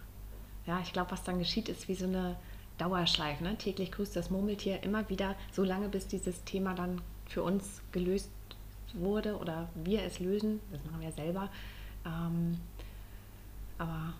Ja, 0.66 0.80
ich 0.82 0.92
glaube, 0.92 1.10
was 1.10 1.22
dann 1.22 1.38
geschieht, 1.38 1.68
ist 1.70 1.88
wie 1.88 1.94
so 1.94 2.06
eine 2.06 2.36
Dauerschleife. 2.78 3.44
Ne? 3.44 3.56
Täglich 3.56 3.92
grüßt 3.92 4.16
das 4.16 4.30
Murmeltier 4.30 4.82
immer 4.82 5.08
wieder, 5.08 5.36
so 5.52 5.62
lange 5.64 5.88
bis 5.88 6.06
dieses 6.06 6.42
Thema 6.44 6.74
dann 6.74 7.00
für 7.26 7.42
uns 7.42 7.82
gelöst 7.92 8.30
wurde 8.94 9.36
oder 9.36 9.68
wir 9.74 10.02
es 10.02 10.20
lösen. 10.20 10.60
Das 10.72 10.84
machen 10.84 11.00
wir 11.00 11.12
selber. 11.12 11.48
Ähm, 12.04 12.58
aber 13.78 14.14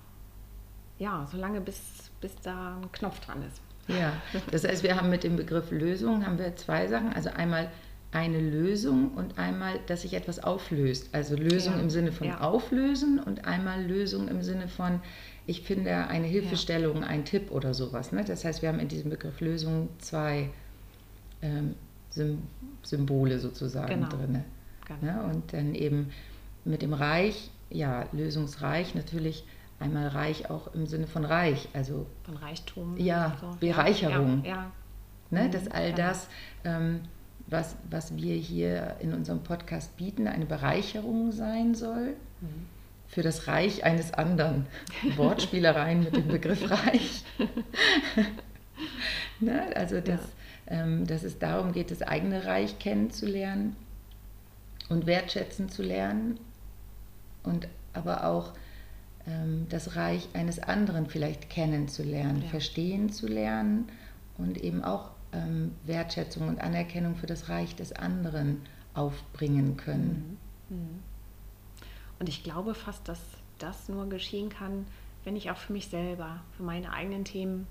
ja, 0.99 1.27
solange 1.31 1.61
bis, 1.61 2.11
bis 2.21 2.35
da 2.43 2.77
ein 2.77 2.91
Knopf 2.93 3.21
dran 3.21 3.43
ist. 3.43 3.61
Ja, 3.89 4.15
das 4.51 4.65
heißt, 4.65 4.83
wir 4.83 4.97
haben 4.97 5.11
mit 5.11 5.25
dem 5.25 5.37
Begriff 5.37 5.71
Lösung 5.71 6.25
haben 6.25 6.39
wir 6.39 6.57
zwei 6.57 6.87
Sachen. 6.89 7.13
Also 7.13 7.31
einmal 7.31 7.71
eine 8.15 8.39
Lösung 8.39 9.11
und 9.15 9.39
einmal, 9.39 9.81
dass 9.87 10.03
sich 10.03 10.15
etwas 10.15 10.39
auflöst. 10.39 11.09
Also 11.13 11.35
Lösung 11.35 11.75
ja. 11.75 11.81
im 11.81 11.91
Sinne 11.91 12.13
von 12.13 12.29
ja. 12.29 12.41
auflösen 12.41 13.19
und 13.19 13.45
einmal 13.45 13.85
Lösung 13.85 14.29
im 14.29 14.41
Sinne 14.41 14.69
von, 14.69 15.01
ich 15.47 15.63
finde 15.63 16.07
eine 16.07 16.29
Hilfestellung, 16.29 17.03
ja. 17.03 17.09
ein 17.09 17.25
Tipp 17.25 17.51
oder 17.51 17.75
sowas. 17.75 18.13
Ne? 18.13 18.25
Das 18.25 18.45
heißt, 18.45 18.63
wir 18.63 18.69
haben 18.69 18.79
in 18.79 18.87
diesem 18.87 19.11
Begriff 19.11 19.41
Lösung 19.41 19.89
zwei 19.99 20.51
ähm, 21.43 21.75
Symbole 22.85 23.41
sozusagen 23.41 23.89
genau. 23.89 24.09
drin. 24.09 24.45
Genau. 24.87 25.13
Ne? 25.13 25.35
Und 25.35 25.53
dann 25.53 25.75
eben 25.75 26.13
mit 26.65 26.83
dem 26.83 26.95
Reich, 26.95 27.51
ja, 27.69 28.07
lösungsreich 28.13 28.95
natürlich 28.95 29.45
einmal 29.81 30.07
reich 30.07 30.51
auch 30.51 30.73
im 30.73 30.87
Sinne 30.87 31.09
von 31.09 31.25
reich, 31.25 31.69
also 31.73 32.07
von 32.23 32.37
Reichtum. 32.37 32.97
Ja, 32.97 33.37
so. 33.41 33.57
Bereicherung. 33.59 34.45
Ja, 34.45 34.51
ja. 34.51 34.73
Ne? 35.31 35.49
Mhm, 35.49 35.51
dass 35.51 35.69
all 35.69 35.87
genau. 35.87 35.97
das, 35.97 36.29
ähm, 36.65 37.01
was, 37.47 37.77
was 37.91 38.17
wir 38.17 38.35
hier 38.35 38.97
in 39.01 39.13
unserem 39.13 39.43
Podcast 39.43 39.97
bieten, 39.97 40.27
eine 40.27 40.47
Bereicherung 40.47 41.33
sein 41.33 41.75
soll. 41.75 42.15
Für 43.09 43.23
das 43.23 43.47
Reich 43.47 43.85
eines 43.85 44.13
anderen. 44.13 44.67
Wortspielereien 45.17 46.05
mit 46.05 46.17
dem 46.17 46.29
Begriff 46.29 46.71
Reich. 46.71 47.25
ne? 49.41 49.65
Also, 49.77 50.01
dass, 50.01 50.21
ja. 50.69 50.83
ähm, 50.83 51.07
dass 51.07 51.23
es 51.23 51.39
darum 51.39 51.73
geht, 51.73 51.91
das 51.91 52.03
eigene 52.03 52.45
Reich 52.45 52.79
kennenzulernen 52.79 53.77
und 54.89 55.07
wertschätzen 55.07 55.69
zu 55.69 55.83
lernen 55.83 56.41
und 57.43 57.69
aber 57.93 58.27
auch 58.27 58.53
ähm, 59.27 59.67
das 59.71 59.97
Reich 59.97 60.29
eines 60.35 60.59
anderen 60.59 61.07
vielleicht 61.07 61.49
kennenzulernen, 61.49 62.43
ja. 62.43 62.49
verstehen 62.49 63.11
zu 63.11 63.27
lernen 63.27 63.89
und 64.37 64.63
eben 64.63 64.83
auch 64.83 65.11
ähm, 65.35 65.73
Wertschätzung 65.85 66.49
und 66.49 66.61
Anerkennung 66.61 67.17
für 67.17 67.27
das 67.27 67.49
Reich 67.49 67.75
des 67.77 67.93
anderen 67.93 68.63
aufbringen 68.95 69.77
können. 69.77 70.39
Mhm. 70.69 70.77
Mhm. 70.77 71.03
Und 72.19 72.29
ich 72.29 72.45
glaube 72.45 72.75
fast, 72.75 73.09
dass 73.09 73.21
das 73.59 73.89
nur 73.89 74.09
geschehen 74.09 74.49
kann, 74.49 74.87
wenn 75.25 75.37
ich 75.37 75.51
auch 75.51 75.57
für 75.57 75.73
mich 75.73 75.89
selber, 75.89 76.41
für 76.57 76.63
meine 76.63 76.93
eigenen 76.93 77.25
Themen 77.25 77.67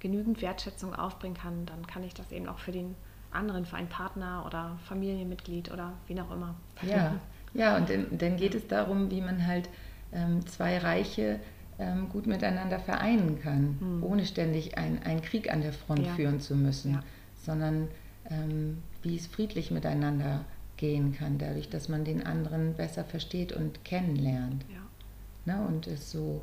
genügend 0.00 0.42
Wertschätzung 0.42 0.94
aufbringen 0.94 1.34
kann, 1.34 1.66
dann 1.66 1.86
kann 1.86 2.04
ich 2.04 2.14
das 2.14 2.30
eben 2.32 2.48
auch 2.48 2.58
für 2.58 2.72
den 2.72 2.94
anderen, 3.30 3.64
für 3.64 3.76
einen 3.76 3.88
Partner 3.88 4.44
oder 4.46 4.78
Familienmitglied 4.86 5.70
oder 5.70 5.92
wie 6.06 6.20
auch 6.20 6.30
immer. 6.30 6.54
Ja, 6.82 7.16
ja 7.52 7.76
und 7.76 7.88
dann, 7.88 8.06
dann 8.18 8.36
geht 8.36 8.54
es 8.54 8.66
darum, 8.66 9.10
wie 9.10 9.20
man 9.20 9.46
halt 9.46 9.68
ähm, 10.12 10.44
zwei 10.46 10.78
Reiche 10.78 11.40
ähm, 11.80 12.08
gut 12.08 12.26
miteinander 12.26 12.78
vereinen 12.78 13.40
kann, 13.40 13.78
mhm. 13.80 14.04
ohne 14.04 14.26
ständig 14.26 14.78
ein, 14.78 15.02
einen 15.02 15.22
Krieg 15.22 15.52
an 15.52 15.62
der 15.62 15.72
Front 15.72 16.06
ja. 16.06 16.14
führen 16.14 16.40
zu 16.40 16.54
müssen, 16.54 16.94
ja. 16.94 17.02
sondern 17.42 17.88
ähm, 18.30 18.78
wie 19.02 19.16
es 19.16 19.26
friedlich 19.26 19.70
miteinander 19.70 20.44
gehen 20.76 21.12
kann, 21.12 21.38
dadurch, 21.38 21.68
dass 21.68 21.88
man 21.88 22.04
den 22.04 22.24
anderen 22.24 22.74
besser 22.74 23.04
versteht 23.04 23.52
und 23.52 23.84
kennenlernt. 23.84 24.64
Ja. 24.72 25.54
Ne? 25.54 25.66
Und 25.66 25.86
es 25.86 26.10
so 26.10 26.42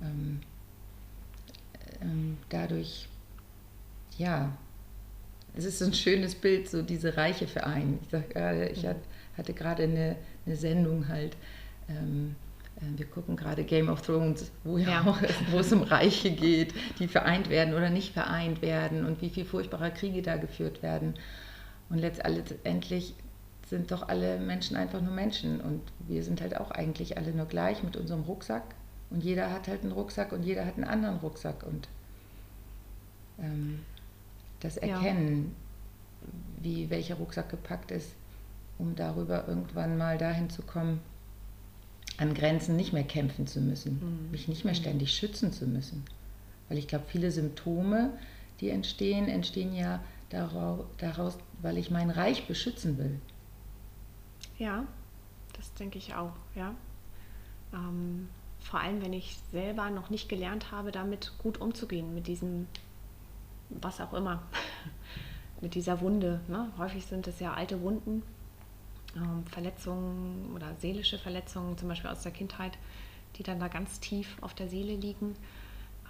ähm, 0.00 0.40
ähm, 2.00 2.38
dadurch, 2.48 3.08
ja, 4.16 4.56
es 5.54 5.64
ist 5.64 5.78
so 5.78 5.86
ein 5.86 5.94
schönes 5.94 6.34
Bild, 6.34 6.68
so 6.68 6.82
diese 6.82 7.16
Reiche 7.16 7.46
vereinen. 7.46 7.98
Ich, 8.02 8.10
sag, 8.10 8.36
äh, 8.36 8.68
ich 8.70 8.82
mhm. 8.84 8.94
hatte 9.36 9.52
gerade 9.54 9.84
eine, 9.84 10.16
eine 10.46 10.56
Sendung 10.56 11.08
halt, 11.08 11.36
ähm, 11.88 12.36
äh, 12.36 12.47
wir 12.80 13.06
gucken 13.06 13.36
gerade 13.36 13.64
Game 13.64 13.88
of 13.88 14.02
Thrones, 14.02 14.50
wo, 14.64 14.78
ja 14.78 15.02
auch, 15.02 15.18
wo 15.50 15.58
es 15.58 15.72
um 15.72 15.82
Reiche 15.82 16.30
geht, 16.30 16.74
die 16.98 17.08
vereint 17.08 17.48
werden 17.50 17.74
oder 17.74 17.90
nicht 17.90 18.12
vereint 18.12 18.62
werden 18.62 19.04
und 19.04 19.20
wie 19.20 19.30
viel 19.30 19.44
furchtbarer 19.44 19.90
Kriege 19.90 20.22
da 20.22 20.36
geführt 20.36 20.82
werden. 20.82 21.14
Und 21.90 21.98
letztendlich 21.98 23.14
sind 23.68 23.90
doch 23.90 24.08
alle 24.08 24.38
Menschen 24.38 24.76
einfach 24.76 25.00
nur 25.00 25.12
Menschen 25.12 25.60
und 25.60 25.82
wir 26.06 26.22
sind 26.22 26.40
halt 26.40 26.56
auch 26.56 26.70
eigentlich 26.70 27.18
alle 27.18 27.32
nur 27.32 27.46
gleich 27.46 27.82
mit 27.82 27.96
unserem 27.96 28.22
Rucksack 28.22 28.62
und 29.10 29.22
jeder 29.22 29.52
hat 29.52 29.68
halt 29.68 29.82
einen 29.82 29.92
Rucksack 29.92 30.32
und 30.32 30.42
jeder 30.42 30.64
hat 30.64 30.76
einen 30.76 30.84
anderen 30.84 31.18
Rucksack 31.18 31.64
und 31.64 31.88
ähm, 33.38 33.80
das 34.60 34.76
Erkennen, 34.76 35.54
ja. 36.22 36.28
wie 36.62 36.90
welcher 36.90 37.16
Rucksack 37.16 37.50
gepackt 37.50 37.90
ist, 37.90 38.12
um 38.78 38.96
darüber 38.96 39.46
irgendwann 39.46 39.98
mal 39.98 40.16
dahin 40.18 40.48
zu 40.48 40.62
kommen, 40.62 41.00
an 42.18 42.34
Grenzen 42.34 42.76
nicht 42.76 42.92
mehr 42.92 43.04
kämpfen 43.04 43.46
zu 43.46 43.60
müssen, 43.60 44.00
mhm. 44.00 44.30
mich 44.30 44.48
nicht 44.48 44.64
mehr 44.64 44.74
ständig 44.74 45.14
schützen 45.14 45.52
zu 45.52 45.66
müssen. 45.66 46.04
Weil 46.68 46.78
ich 46.78 46.88
glaube, 46.88 47.04
viele 47.08 47.30
Symptome, 47.30 48.12
die 48.60 48.68
entstehen, 48.68 49.28
entstehen 49.28 49.74
ja 49.74 50.00
daraus, 50.28 51.38
weil 51.62 51.78
ich 51.78 51.90
mein 51.90 52.10
Reich 52.10 52.46
beschützen 52.46 52.98
will. 52.98 53.18
Ja, 54.58 54.84
das 55.56 55.72
denke 55.74 55.98
ich 55.98 56.14
auch, 56.14 56.34
ja. 56.54 56.74
Ähm, 57.72 58.28
vor 58.60 58.80
allem, 58.80 59.00
wenn 59.02 59.12
ich 59.12 59.38
selber 59.50 59.88
noch 59.90 60.10
nicht 60.10 60.28
gelernt 60.28 60.72
habe, 60.72 60.90
damit 60.90 61.32
gut 61.38 61.60
umzugehen, 61.60 62.14
mit 62.14 62.26
diesem, 62.26 62.66
was 63.70 64.00
auch 64.00 64.12
immer, 64.12 64.42
mit 65.60 65.74
dieser 65.74 66.00
Wunde. 66.00 66.40
Ne? 66.48 66.70
Häufig 66.76 67.06
sind 67.06 67.26
es 67.28 67.40
ja 67.40 67.54
alte 67.54 67.80
Wunden, 67.80 68.22
Verletzungen 69.50 70.52
oder 70.54 70.74
seelische 70.76 71.18
Verletzungen, 71.18 71.76
zum 71.78 71.88
Beispiel 71.88 72.10
aus 72.10 72.22
der 72.22 72.32
Kindheit, 72.32 72.78
die 73.36 73.42
dann 73.42 73.58
da 73.58 73.68
ganz 73.68 74.00
tief 74.00 74.36
auf 74.40 74.54
der 74.54 74.68
Seele 74.68 74.94
liegen. 74.94 75.34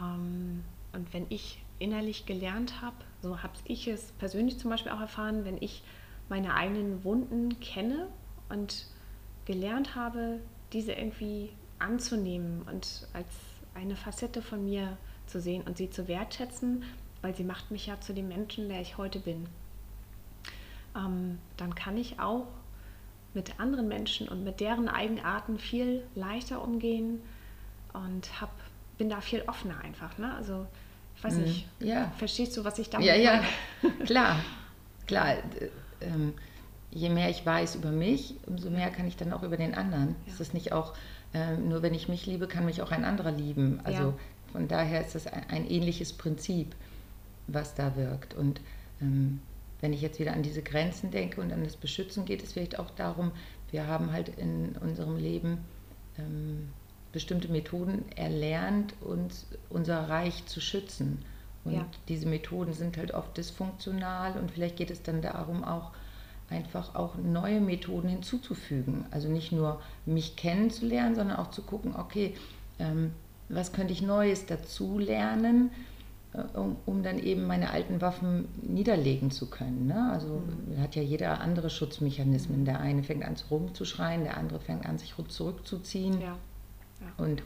Ähm, 0.01 0.65
und 0.93 1.13
wenn 1.13 1.27
ich 1.29 1.63
innerlich 1.79 2.27
gelernt 2.27 2.83
habe, 2.83 2.97
so 3.23 3.43
habe 3.43 3.53
ich 3.65 3.87
es 3.89 4.13
persönlich 4.13 4.59
zum 4.59 4.71
Beispiel 4.71 4.93
auch 4.93 5.01
erfahren, 5.01 5.45
wenn 5.45 5.59
ich 5.61 5.83
meine 6.29 6.55
eigenen 6.55 7.05
Wunden 7.05 7.61
kenne 7.61 8.09
und 8.49 8.87
gelernt 9.45 9.95
habe, 9.95 10.41
diese 10.73 10.93
irgendwie 10.93 11.51
anzunehmen 11.79 12.63
und 12.63 13.07
als 13.13 13.29
eine 13.75 13.97
Facette 13.97 14.43
von 14.43 14.65
mir 14.65 14.97
zu 15.27 15.41
sehen 15.41 15.63
und 15.63 15.77
sie 15.77 15.91
zu 15.91 16.09
wertschätzen, 16.09 16.85
weil 17.23 17.35
sie 17.35 17.45
macht 17.45 17.71
mich 17.71 17.87
ja 17.87 18.01
zu 18.01 18.13
dem 18.13 18.29
Menschen, 18.29 18.69
der 18.69 18.81
ich 18.81 18.99
heute 18.99 19.21
bin. 19.21 19.47
Ähm, 20.97 21.39
dann 21.57 21.75
kann 21.75 21.97
ich 21.97 22.19
auch 22.21 22.47
mit 23.35 23.61
anderen 23.61 23.89
Menschen 23.89 24.29
und 24.29 24.45
mit 24.45 24.61
deren 24.61 24.89
Eigenarten 24.89 25.59
viel 25.59 26.03
leichter 26.15 26.63
umgehen 26.63 27.21
und 27.93 28.41
hab, 28.41 28.51
bin 28.97 29.09
da 29.11 29.21
viel 29.21 29.43
offener 29.47 29.79
einfach. 29.83 30.17
Ne? 30.19 30.35
Also 30.35 30.67
Ich 31.17 31.25
weiß 31.25 31.35
nicht. 31.37 31.67
Ja. 31.81 32.11
Verstehst 32.17 32.57
du, 32.57 32.65
was 32.65 32.79
ich 32.79 32.91
damit 32.91 33.07
Ja, 33.07 33.15
ja, 33.15 33.43
meine? 33.83 33.95
klar, 34.05 34.37
klar. 35.07 35.35
äh, 35.37 35.71
Ähm, 36.01 36.35
je 36.91 37.09
mehr 37.11 37.29
ich 37.29 37.45
weiß 37.45 37.75
über 37.75 37.91
mich, 37.91 38.35
umso 38.47 38.71
mehr 38.71 38.91
kann 38.91 39.07
ich 39.09 39.17
dann 39.17 39.33
auch 39.33 39.43
über 39.43 39.57
den 39.57 39.75
anderen. 39.75 40.15
Ja. 40.27 40.33
Ist 40.33 40.41
das 40.41 40.53
nicht 40.55 40.73
auch, 40.73 40.95
ähm, 41.35 41.69
nur 41.69 41.83
wenn 41.83 41.93
ich 41.95 42.09
mich 42.09 42.25
liebe, 42.27 42.47
kann 42.49 42.65
mich 42.65 42.83
auch 42.83 42.93
ein 42.93 43.05
anderer 43.05 43.33
lieben. 43.33 43.81
Also 43.85 44.03
Ja. 44.03 44.15
von 44.53 44.69
daher 44.69 45.05
ist 45.05 45.15
das 45.15 45.27
ein, 45.27 45.45
ein 45.51 45.67
ähnliches 45.69 46.13
Prinzip, 46.13 46.75
was 47.49 47.75
da 47.75 47.97
wirkt. 47.97 48.35
Und 48.35 48.61
ähm, 49.01 49.41
wenn 49.81 49.93
ich 49.93 50.01
jetzt 50.03 50.19
wieder 50.19 50.33
an 50.33 50.43
diese 50.43 50.63
Grenzen 50.63 51.11
denke 51.11 51.41
und 51.41 51.53
an 51.53 51.65
das 51.65 51.77
Beschützen, 51.77 52.25
geht 52.25 52.43
es 52.43 52.53
vielleicht 52.53 52.79
auch 52.79 52.91
darum, 52.91 53.33
wir 53.71 53.87
haben 53.87 54.13
halt 54.13 54.29
in 54.31 54.77
unserem 54.81 55.17
Leben 55.17 55.59
ähm, 56.19 56.69
bestimmte 57.13 57.49
Methoden 57.49 58.05
erlernt, 58.17 58.95
uns 59.01 59.47
unser 59.71 60.09
Reich 60.09 60.47
zu 60.47 60.61
schützen. 60.61 61.25
Und 61.65 61.75
Ja. 61.75 61.87
diese 62.09 62.27
Methoden 62.27 62.73
sind 62.73 62.97
halt 62.97 63.13
oft 63.13 63.37
dysfunktional 63.37 64.39
und 64.39 64.51
vielleicht 64.51 64.77
geht 64.77 64.91
es 64.91 65.03
dann 65.03 65.23
darum 65.23 65.65
auch 65.65 65.93
einfach 66.51 66.95
auch 66.95 67.17
neue 67.17 67.61
Methoden 67.61 68.09
hinzuzufügen. 68.09 69.05
Also 69.11 69.29
nicht 69.29 69.53
nur 69.53 69.83
mich 70.07 70.37
kennenzulernen, 70.37 71.15
sondern 71.15 71.37
auch 71.37 71.51
zu 71.51 71.63
gucken, 71.63 71.95
okay, 71.95 72.35
ähm, 72.79 73.13
was 73.51 73.73
könnte 73.73 73.93
ich 73.93 74.03
Neues 74.03 74.47
dazu 74.47 74.99
lernen, 74.99 75.71
um, 76.55 76.77
um 76.85 77.03
dann 77.03 77.19
eben 77.19 77.47
meine 77.47 77.71
alten 77.71 78.01
Waffen 78.01 78.49
niederlegen 78.63 79.31
zu 79.31 79.49
können. 79.49 79.87
Ne? 79.87 80.11
Also 80.13 80.43
hat 80.81 80.95
ja 80.95 81.03
jeder 81.03 81.41
andere 81.41 81.71
Schutzmechanismen. 81.71 82.65
Der 82.65 82.81
eine 82.81 83.03
fängt 83.03 83.25
an 83.25 83.37
rumzuschreien, 83.51 84.25
der 84.25 84.37
andere 84.37 84.61
fängt 84.61 84.87
an 84.87 84.99
sich 84.99 85.15
zurückzuziehen. 85.29 86.21
Ja. 86.21 86.37
ja. 87.01 87.25
Und 87.25 87.43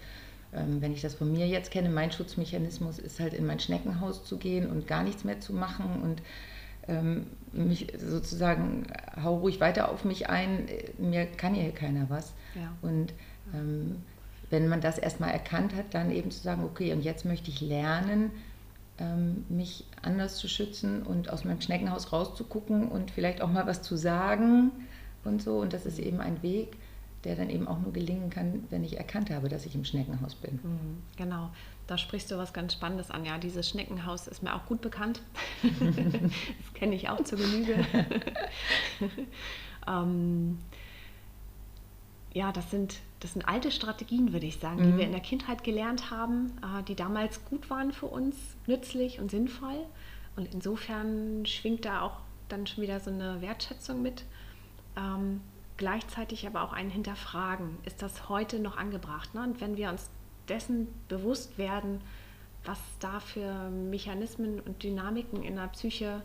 ähm, 0.53 0.81
wenn 0.81 0.93
ich 0.93 1.01
das 1.01 1.15
von 1.15 1.31
mir 1.31 1.47
jetzt 1.47 1.71
kenne, 1.71 1.89
mein 1.89 2.11
Schutzmechanismus 2.11 2.99
ist 2.99 3.21
halt 3.21 3.35
in 3.35 3.47
mein 3.47 3.61
Schneckenhaus 3.61 4.25
zu 4.25 4.37
gehen 4.37 4.69
und 4.69 4.87
gar 4.87 5.03
nichts 5.03 5.25
mehr 5.25 5.41
zu 5.41 5.53
machen 5.53 6.03
und 6.03 6.23
ähm, 6.89 7.27
mich 7.53 7.93
sozusagen, 7.97 8.87
hau 9.23 9.39
ruhig 9.39 9.61
weiter 9.61 9.91
auf 9.91 10.05
mich 10.05 10.29
ein, 10.29 10.69
äh, 10.69 10.91
mir 10.99 11.27
kann 11.27 11.55
hier 11.55 11.71
keiner 11.71 12.11
was. 12.11 12.35
Ja. 12.57 12.73
Und 12.83 13.15
ähm, 13.55 14.03
wenn 14.51 14.69
man 14.69 14.81
das 14.81 14.99
erstmal 14.99 15.31
erkannt 15.31 15.75
hat, 15.75 15.95
dann 15.95 16.11
eben 16.11 16.31
zu 16.31 16.41
sagen, 16.41 16.65
okay, 16.65 16.93
und 16.93 17.03
jetzt 17.03 17.25
möchte 17.25 17.51
ich 17.51 17.61
lernen, 17.61 18.31
mich 19.49 19.85
anders 20.03 20.37
zu 20.37 20.49
schützen 20.49 21.03
und 21.03 21.31
aus 21.31 21.45
meinem 21.45 21.61
Schneckenhaus 21.61 22.13
rauszugucken 22.13 22.89
und 22.89 23.11
vielleicht 23.11 23.43
auch 23.43 23.51
mal 23.51 23.67
was 23.67 23.83
zu 23.83 23.97
sagen 23.97 24.71
und 25.25 25.43
so. 25.43 25.59
Und 25.59 25.73
das 25.73 25.87
ist 25.87 25.99
eben 25.99 26.21
ein 26.21 26.43
Weg, 26.43 26.77
der 27.25 27.37
dann 27.37 27.51
eben 27.51 27.69
auch 27.69 27.81
nur 27.81 27.93
gelingen 27.93 28.31
kann, 28.31 28.65
wenn 28.71 28.85
ich 28.85 28.97
erkannt 28.99 29.31
habe, 29.31 29.49
dass 29.49 29.67
ich 29.67 29.75
im 29.75 29.85
Schneckenhaus 29.85 30.35
bin. 30.35 30.55
Mhm, 30.63 31.03
Genau, 31.17 31.51
da 31.87 31.99
sprichst 31.99 32.31
du 32.31 32.37
was 32.37 32.53
ganz 32.53 32.75
Spannendes 32.75 33.11
an. 33.11 33.25
Ja, 33.25 33.39
dieses 33.39 33.69
Schneckenhaus 33.69 34.27
ist 34.27 34.43
mir 34.43 34.55
auch 34.55 34.67
gut 34.67 34.81
bekannt. 34.81 35.21
das 35.63 36.75
kenne 36.75 36.95
ich 36.95 37.09
auch 37.09 37.23
zur 37.25 37.39
Genüge. 37.39 37.75
ähm, 39.87 40.59
ja, 42.35 42.53
das 42.53 42.71
sind, 42.71 43.01
das 43.21 43.35
sind 43.35 43.47
alte 43.47 43.71
Strategien, 43.71 44.33
würde 44.33 44.47
ich 44.47 44.59
sagen, 44.59 44.79
die 44.83 44.91
Mhm. 44.91 44.97
wir 44.99 45.05
in 45.05 45.13
der 45.13 45.21
Kindheit 45.21 45.65
gelernt 45.65 46.11
haben, 46.11 46.53
äh, 46.63 46.83
die 46.83 46.95
damals 46.95 47.45
gut 47.45 47.69
waren 47.71 47.93
für 47.93 48.07
uns, 48.07 48.37
nützlich 48.67 49.21
und 49.21 49.31
sinnvoll. 49.31 49.87
Und 50.37 50.53
insofern 50.55 51.45
schwingt 51.45 51.85
da 51.85 52.01
auch 52.03 52.21
dann 52.49 52.67
schon 52.67 52.83
wieder 52.83 53.01
so 53.01 53.11
eine 53.11 53.41
Wertschätzung 53.43 54.01
mit. 54.03 54.25
Ähm, 54.97 55.41
gleichzeitig 55.77 56.47
aber 56.47 56.63
auch 56.63 56.73
ein 56.73 56.91
Hinterfragen. 56.91 57.77
Ist 57.85 58.03
das 58.03 58.29
heute 58.29 58.59
noch 58.61 58.77
angebracht? 58.77 59.35
Ne? 59.35 59.43
Und 59.43 59.61
wenn 59.61 59.77
wir 59.77 59.91
uns 59.91 60.09
dessen 60.49 60.89
bewusst 61.09 61.59
werden, 61.59 62.01
was 62.65 62.79
da 63.01 63.21
für 63.21 63.71
Mechanismen 63.71 64.61
und 64.61 64.83
Dynamiken 64.83 65.43
in 65.43 65.57
der 65.57 65.69
Psyche 65.69 66.23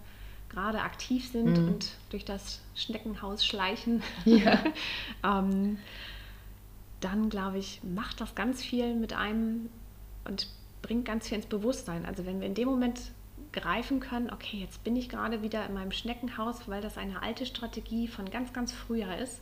gerade 0.49 0.81
aktiv 0.81 1.29
sind 1.31 1.57
Mhm. 1.61 1.67
und 1.67 1.89
durch 2.09 2.25
das 2.25 2.61
Schneckenhaus 2.75 3.45
schleichen, 3.45 4.01
Ja. 4.25 4.59
ähm, 5.23 5.77
dann 6.99 7.29
glaube 7.29 7.57
ich, 7.59 7.81
macht 7.83 8.21
das 8.21 8.33
ganz 8.33 8.63
viel 8.63 8.95
mit 8.95 9.13
einem 9.13 9.69
und 10.25 10.47
bringt 10.81 11.05
ganz 11.05 11.27
viel 11.27 11.37
ins 11.37 11.45
Bewusstsein. 11.45 12.05
Also 12.05 12.25
wenn 12.25 12.39
wir 12.39 12.47
in 12.47 12.55
dem 12.55 12.67
Moment 12.67 12.99
greifen 13.51 13.99
können, 13.99 14.29
okay, 14.31 14.57
jetzt 14.57 14.83
bin 14.83 14.95
ich 14.95 15.09
gerade 15.09 15.41
wieder 15.41 15.65
in 15.67 15.73
meinem 15.73 15.91
Schneckenhaus, 15.91 16.67
weil 16.67 16.81
das 16.81 16.97
eine 16.97 17.21
alte 17.21 17.45
Strategie 17.45 18.07
von 18.07 18.29
ganz, 18.29 18.51
ganz 18.53 18.71
früher 18.71 19.15
ist. 19.17 19.41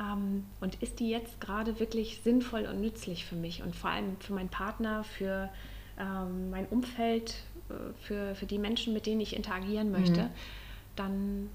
Ähm, 0.00 0.44
und 0.60 0.76
ist 0.82 1.00
die 1.00 1.08
jetzt 1.08 1.40
gerade 1.40 1.80
wirklich 1.80 2.20
sinnvoll 2.22 2.66
und 2.66 2.80
nützlich 2.80 3.24
für 3.24 3.36
mich 3.36 3.62
und 3.62 3.74
vor 3.74 3.90
allem 3.90 4.16
für 4.20 4.34
meinen 4.34 4.50
Partner, 4.50 5.04
für 5.04 5.48
ähm, 5.98 6.50
mein 6.50 6.66
Umfeld, 6.66 7.34
für, 8.02 8.34
für 8.34 8.46
die 8.46 8.58
Menschen, 8.58 8.92
mit 8.92 9.06
denen 9.06 9.20
ich 9.20 9.34
interagieren 9.36 9.90
möchte, 9.90 10.22
Mhm. 10.24 10.30
dann 10.96 11.50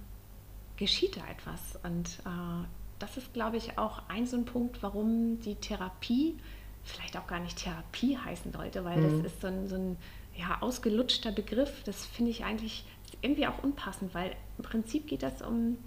geschieht 0.77 1.17
da 1.17 1.21
etwas. 1.29 1.79
Und 1.83 2.19
äh, 2.25 2.65
das 2.99 3.17
ist, 3.17 3.33
glaube 3.33 3.57
ich, 3.57 3.77
auch 3.77 4.01
ein 4.09 4.25
so 4.27 4.37
ein 4.37 4.45
Punkt, 4.45 4.81
warum 4.83 5.39
die 5.41 5.55
Therapie 5.55 6.35
vielleicht 6.83 7.15
auch 7.17 7.27
gar 7.27 7.39
nicht 7.39 7.57
Therapie 7.57 8.17
heißen 8.17 8.51
sollte, 8.51 8.83
weil 8.83 8.99
Mhm. 8.99 9.03
das 9.23 9.33
ist 9.33 9.41
so 9.41 9.47
ein, 9.47 9.67
so 9.67 9.75
ein 9.75 9.97
ja, 10.35 10.57
ausgelutschter 10.61 11.31
Begriff. 11.31 11.83
Das 11.83 12.05
finde 12.05 12.31
ich 12.31 12.43
eigentlich 12.43 12.85
irgendwie 13.21 13.45
auch 13.47 13.61
unpassend, 13.63 14.13
weil 14.15 14.35
im 14.57 14.63
Prinzip 14.63 15.05
geht 15.07 15.21
das 15.23 15.41
um, 15.41 15.77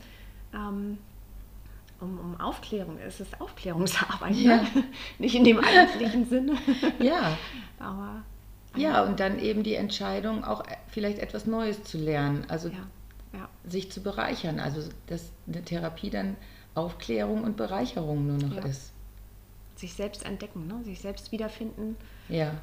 ähm, 0.53 0.99
um, 2.01 2.19
um 2.21 2.41
Aufklärung. 2.41 2.99
Es 2.99 3.19
ist 3.21 3.41
Aufklärungsarbeit, 3.41 4.37
Ja. 4.37 4.57
ne? 4.63 4.67
nicht 5.19 5.35
in 5.35 5.45
dem 5.45 5.59
eigentlichen 5.59 6.27
Sinne. 6.29 6.57
Ja, 7.01 7.37
Aber 7.81 8.23
ja, 8.77 9.03
und 9.05 9.21
dann 9.21 9.39
eben 9.39 9.63
die 9.63 9.75
Entscheidung, 9.75 10.45
auch 10.45 10.61
äh, 10.67 10.77
vielleicht 10.89 11.19
etwas 11.19 11.47
Neues 11.47 11.83
zu 11.85 11.99
lernen, 11.99 12.45
also 12.49 12.69
ja, 12.69 12.87
ja, 13.33 13.49
sich 13.69 13.91
zu 13.93 14.03
bereichern. 14.03 14.61
Also, 14.61 14.89
dass 15.07 15.31
eine 15.47 15.63
Therapie 15.63 16.11
dann 16.11 16.37
Aufklärung 16.75 17.45
und 17.45 17.57
Bereicherung 17.57 18.27
nur 18.27 18.39
noch 18.39 18.57
Ja. 18.57 18.65
ist. 18.65 18.93
sich 19.77 19.95
selbst 19.95 20.25
entdecken, 20.25 20.67
ne? 20.69 20.83
sich 20.85 21.01
selbst 21.01 21.33
wiederfinden. 21.33 21.97
Ja, 22.29 22.55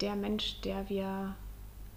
der 0.00 0.14
Mensch, 0.16 0.60
der 0.62 0.88
wir 0.90 1.34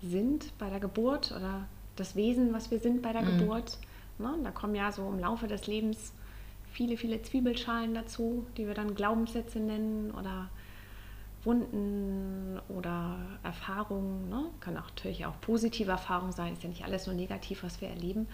sind 0.01 0.57
bei 0.57 0.69
der 0.69 0.79
Geburt 0.79 1.31
oder 1.31 1.65
das 1.95 2.15
Wesen, 2.15 2.53
was 2.53 2.69
wir 2.71 2.79
sind 2.79 3.01
bei 3.01 3.11
der 3.11 3.23
Mhm. 3.23 3.39
Geburt. 3.39 3.77
Ne? 4.19 4.33
Da 4.43 4.51
kommen 4.51 4.75
ja 4.75 4.91
so 4.91 5.07
im 5.09 5.19
Laufe 5.19 5.47
des 5.47 5.67
Lebens 5.67 6.13
viele, 6.71 6.95
viele 6.97 7.21
Zwiebelschalen 7.23 7.93
dazu, 7.93 8.45
die 8.55 8.67
wir 8.67 8.73
dann 8.73 8.93
Glaubenssätze 8.95 9.59
nennen 9.59 10.11
oder 10.11 10.49
Wunden 11.43 12.59
oder 12.69 13.17
Erfahrungen. 13.43 14.29
Ne? 14.29 14.45
Kann 14.59 14.73
natürlich 14.73 15.25
auch 15.25 15.39
positive 15.41 15.91
Erfahrungen 15.91 16.33
sein, 16.33 16.53
ist 16.53 16.63
ja 16.63 16.69
nicht 16.69 16.83
alles 16.83 17.07
nur 17.07 17.15
negativ, 17.15 17.63
was 17.63 17.81
wir 17.81 17.89
erleben. 17.89 18.27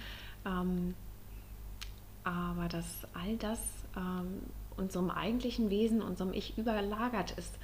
Ähm, 0.45 0.95
aber 2.23 2.67
dass 2.69 3.05
all 3.13 3.37
das 3.37 3.59
ähm, 3.97 4.41
unserem 4.77 5.09
eigentlichen 5.09 5.69
Wesen, 5.69 6.01
unserem 6.01 6.33
Ich 6.33 6.57
überlagert 6.57 7.31
ist 7.31 7.57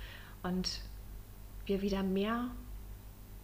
und 0.43 0.81
wir 1.65 1.81
wieder 1.81 2.03
mehr 2.03 2.49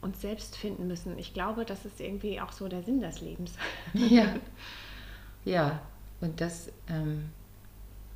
uns 0.01 0.21
selbst 0.21 0.55
finden 0.55 0.87
müssen. 0.87 1.17
Ich 1.17 1.33
glaube, 1.33 1.65
das 1.65 1.85
ist 1.85 1.99
irgendwie 1.99 2.39
auch 2.39 2.51
so 2.51 2.67
der 2.67 2.83
Sinn 2.83 3.01
des 3.01 3.21
Lebens. 3.21 3.53
ja, 3.93 4.35
ja. 5.43 5.81
Und 6.21 6.41
dass 6.41 6.71
ähm, 6.87 7.29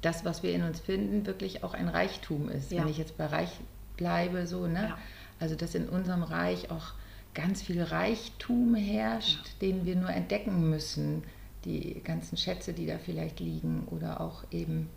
das, 0.01 0.23
was 0.25 0.43
wir 0.43 0.53
in 0.53 0.63
uns 0.63 0.79
finden, 0.79 1.25
wirklich 1.25 1.63
auch 1.63 1.73
ein 1.73 1.89
Reichtum 1.89 2.49
ist. 2.49 2.71
Ja. 2.71 2.81
Wenn 2.83 2.89
ich 2.89 2.97
jetzt 2.97 3.17
bei 3.17 3.25
Reich 3.25 3.51
bleibe, 3.97 4.47
so, 4.47 4.67
ne? 4.67 4.87
Ja. 4.89 4.97
Also, 5.39 5.55
dass 5.55 5.75
in 5.75 5.87
unserem 5.89 6.23
Reich 6.23 6.69
auch 6.71 6.93
ganz 7.33 7.61
viel 7.61 7.81
Reichtum 7.81 8.75
herrscht, 8.75 9.45
Ja. 9.45 9.51
den 9.61 9.85
wir 9.85 9.95
nur 9.95 10.09
entdecken 10.09 10.69
müssen. 10.69 11.23
Die 11.65 12.01
ganzen 12.03 12.37
Schätze, 12.37 12.73
die 12.73 12.85
da 12.85 12.97
vielleicht 12.97 13.39
liegen, 13.39 13.87
oder 13.89 14.21
auch 14.21 14.43
eben 14.51 14.89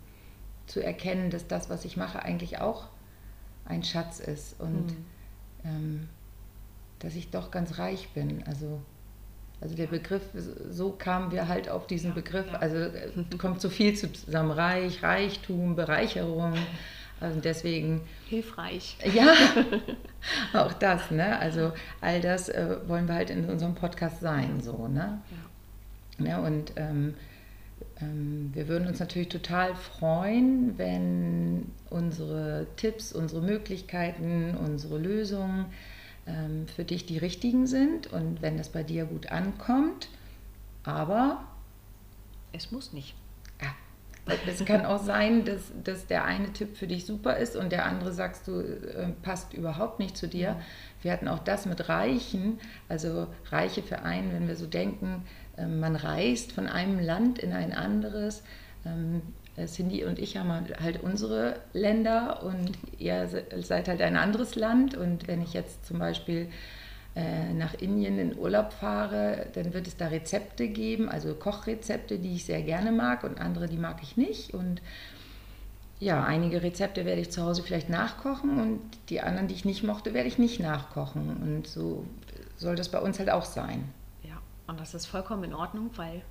zu 0.67 0.81
erkennen, 0.81 1.29
dass 1.29 1.47
das, 1.47 1.69
was 1.69 1.83
ich 1.85 1.97
mache, 1.97 2.21
eigentlich 2.23 2.59
auch 2.59 2.87
ein 3.65 3.83
Schatz 3.83 4.19
ist 4.19 4.59
und 4.59 4.87
Mhm. 4.91 5.05
ähm, 5.65 6.09
dass 6.99 7.15
ich 7.15 7.29
doch 7.31 7.51
ganz 7.51 7.77
reich 7.79 8.09
bin. 8.13 8.43
Also, 8.47 8.81
also 9.63 9.75
der 9.75 9.87
Begriff, 9.87 10.23
so 10.69 10.91
kamen 10.91 11.31
wir 11.31 11.47
halt 11.47 11.69
auf 11.69 11.87
diesen 11.87 12.13
Begriff. 12.13 12.47
Also 12.59 12.75
äh, 12.75 13.11
kommt 13.37 13.61
so 13.61 13.69
viel 13.69 13.95
zusammen, 13.95 14.51
Reich, 14.51 15.01
Reichtum, 15.01 15.77
Bereicherung. 15.77 16.53
Also 17.21 17.39
deswegen, 17.39 18.01
Hilfreich. 18.27 18.97
ja, 19.13 19.33
auch 20.53 20.73
das, 20.73 21.11
ne? 21.11 21.39
Also 21.39 21.71
all 22.01 22.19
das 22.19 22.49
äh, 22.49 22.75
wollen 22.87 23.07
wir 23.07 23.15
halt 23.15 23.29
in 23.29 23.45
unserem 23.45 23.73
Podcast 23.73 24.19
sein, 24.19 24.59
so, 24.61 24.89
ne? 24.89 25.21
Ja. 26.19 26.27
Ja, 26.27 26.39
und 26.39 26.73
ähm, 26.75 27.13
ähm, 28.01 28.51
wir 28.53 28.67
würden 28.67 28.85
uns 28.89 28.99
natürlich 28.99 29.29
total 29.29 29.75
freuen, 29.75 30.77
wenn 30.77 31.71
unsere 31.89 32.67
Tipps, 32.75 33.13
unsere 33.13 33.41
Möglichkeiten, 33.41 34.57
unsere 34.57 34.97
Lösungen 34.97 35.67
ähm, 36.27 36.67
für 36.67 36.83
dich 36.85 37.05
die 37.05 37.17
richtigen 37.17 37.67
sind 37.67 38.07
und 38.07 38.41
wenn 38.41 38.57
das 38.57 38.69
bei 38.69 38.83
dir 38.83 39.05
gut 39.05 39.31
ankommt. 39.31 40.09
Aber 40.83 41.43
Es 42.51 42.71
muss 42.71 42.93
nicht. 42.93 43.15
ja, 43.61 43.73
Es 44.45 44.63
kann 44.65 44.85
auch 44.85 45.03
sein, 45.03 45.43
dass, 45.45 45.71
dass 45.83 46.07
der 46.07 46.25
eine 46.25 46.53
Tipp 46.53 46.77
für 46.77 46.87
dich 46.87 47.05
super 47.05 47.37
ist 47.37 47.55
und 47.55 47.71
der 47.71 47.85
andere 47.85 48.13
sagst 48.13 48.47
du, 48.47 48.61
äh, 48.61 49.07
passt 49.21 49.53
überhaupt 49.53 49.99
nicht 49.99 50.15
zu 50.17 50.27
dir. 50.27 50.59
Wir 51.01 51.11
hatten 51.11 51.27
auch 51.27 51.39
das 51.39 51.65
mit 51.65 51.89
Reichen, 51.89 52.59
also 52.89 53.27
Reiche 53.51 53.83
für 53.83 54.03
einen, 54.03 54.31
wenn 54.33 54.47
wir 54.47 54.55
so 54.55 54.67
denken, 54.67 55.25
äh, 55.57 55.65
man 55.67 55.95
reist 55.95 56.51
von 56.53 56.67
einem 56.67 56.99
Land 56.99 57.39
in 57.39 57.53
ein 57.53 57.73
anderes. 57.73 58.43
Ähm, 58.85 59.21
äh, 59.55 59.65
Cindy 59.65 60.03
und 60.05 60.19
ich 60.19 60.37
haben 60.37 60.51
halt 60.51 61.03
unsere 61.03 61.57
Länder 61.73 62.43
und 62.43 62.71
ihr 62.97 63.29
seid 63.61 63.87
halt 63.87 64.01
ein 64.01 64.17
anderes 64.17 64.55
Land. 64.55 64.95
Und 64.95 65.27
wenn 65.27 65.41
ich 65.41 65.53
jetzt 65.53 65.85
zum 65.85 65.99
Beispiel 65.99 66.49
äh, 67.15 67.53
nach 67.53 67.75
Indien 67.75 68.17
in 68.17 68.37
Urlaub 68.37 68.73
fahre, 68.73 69.47
dann 69.53 69.73
wird 69.73 69.87
es 69.87 69.97
da 69.97 70.07
Rezepte 70.07 70.67
geben, 70.67 71.09
also 71.09 71.35
Kochrezepte, 71.35 72.17
die 72.17 72.35
ich 72.35 72.45
sehr 72.45 72.63
gerne 72.63 72.91
mag 72.91 73.23
und 73.23 73.39
andere, 73.39 73.67
die 73.67 73.77
mag 73.77 73.99
ich 74.01 74.17
nicht. 74.17 74.53
Und 74.53 74.81
ja, 75.99 76.23
einige 76.23 76.63
Rezepte 76.63 77.05
werde 77.05 77.21
ich 77.21 77.29
zu 77.29 77.43
Hause 77.43 77.61
vielleicht 77.61 77.89
nachkochen 77.89 78.59
und 78.59 78.81
die 79.09 79.21
anderen, 79.21 79.47
die 79.47 79.53
ich 79.53 79.65
nicht 79.65 79.83
mochte, 79.83 80.13
werde 80.13 80.27
ich 80.27 80.39
nicht 80.39 80.59
nachkochen. 80.59 81.37
Und 81.37 81.67
so 81.67 82.05
soll 82.57 82.75
das 82.75 82.89
bei 82.89 82.99
uns 82.99 83.19
halt 83.19 83.29
auch 83.29 83.45
sein. 83.45 83.87
Ja, 84.23 84.41
und 84.65 84.79
das 84.79 84.95
ist 84.95 85.05
vollkommen 85.05 85.43
in 85.43 85.53
Ordnung, 85.53 85.91
weil 85.95 86.23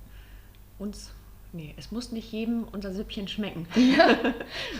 uns 0.77 1.11
Nee, 1.53 1.75
es 1.77 1.91
muss 1.91 2.11
nicht 2.11 2.31
jedem 2.31 2.63
unser 2.71 2.91
Süppchen 2.91 3.27
schmecken. 3.27 3.67
Ja. 3.75 4.17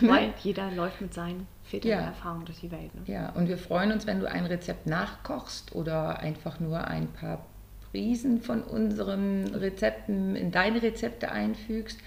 Weil 0.00 0.34
jeder 0.42 0.72
läuft 0.72 1.00
mit 1.00 1.14
seinen 1.14 1.46
Vätern 1.62 1.90
ja. 1.90 2.00
Erfahrungen 2.00 2.44
durch 2.46 2.60
die 2.60 2.70
Welt. 2.72 2.92
Ne? 2.94 3.02
Ja, 3.06 3.30
und 3.30 3.48
wir 3.48 3.58
freuen 3.58 3.92
uns, 3.92 4.06
wenn 4.06 4.18
du 4.18 4.28
ein 4.28 4.44
Rezept 4.44 4.88
nachkochst 4.88 5.74
oder 5.74 6.18
einfach 6.18 6.58
nur 6.58 6.86
ein 6.88 7.06
paar 7.08 7.46
Prisen 7.90 8.42
von 8.42 8.62
unseren 8.62 9.54
Rezepten 9.54 10.34
in 10.34 10.50
deine 10.50 10.82
Rezepte 10.82 11.30
einfügst. 11.30 12.00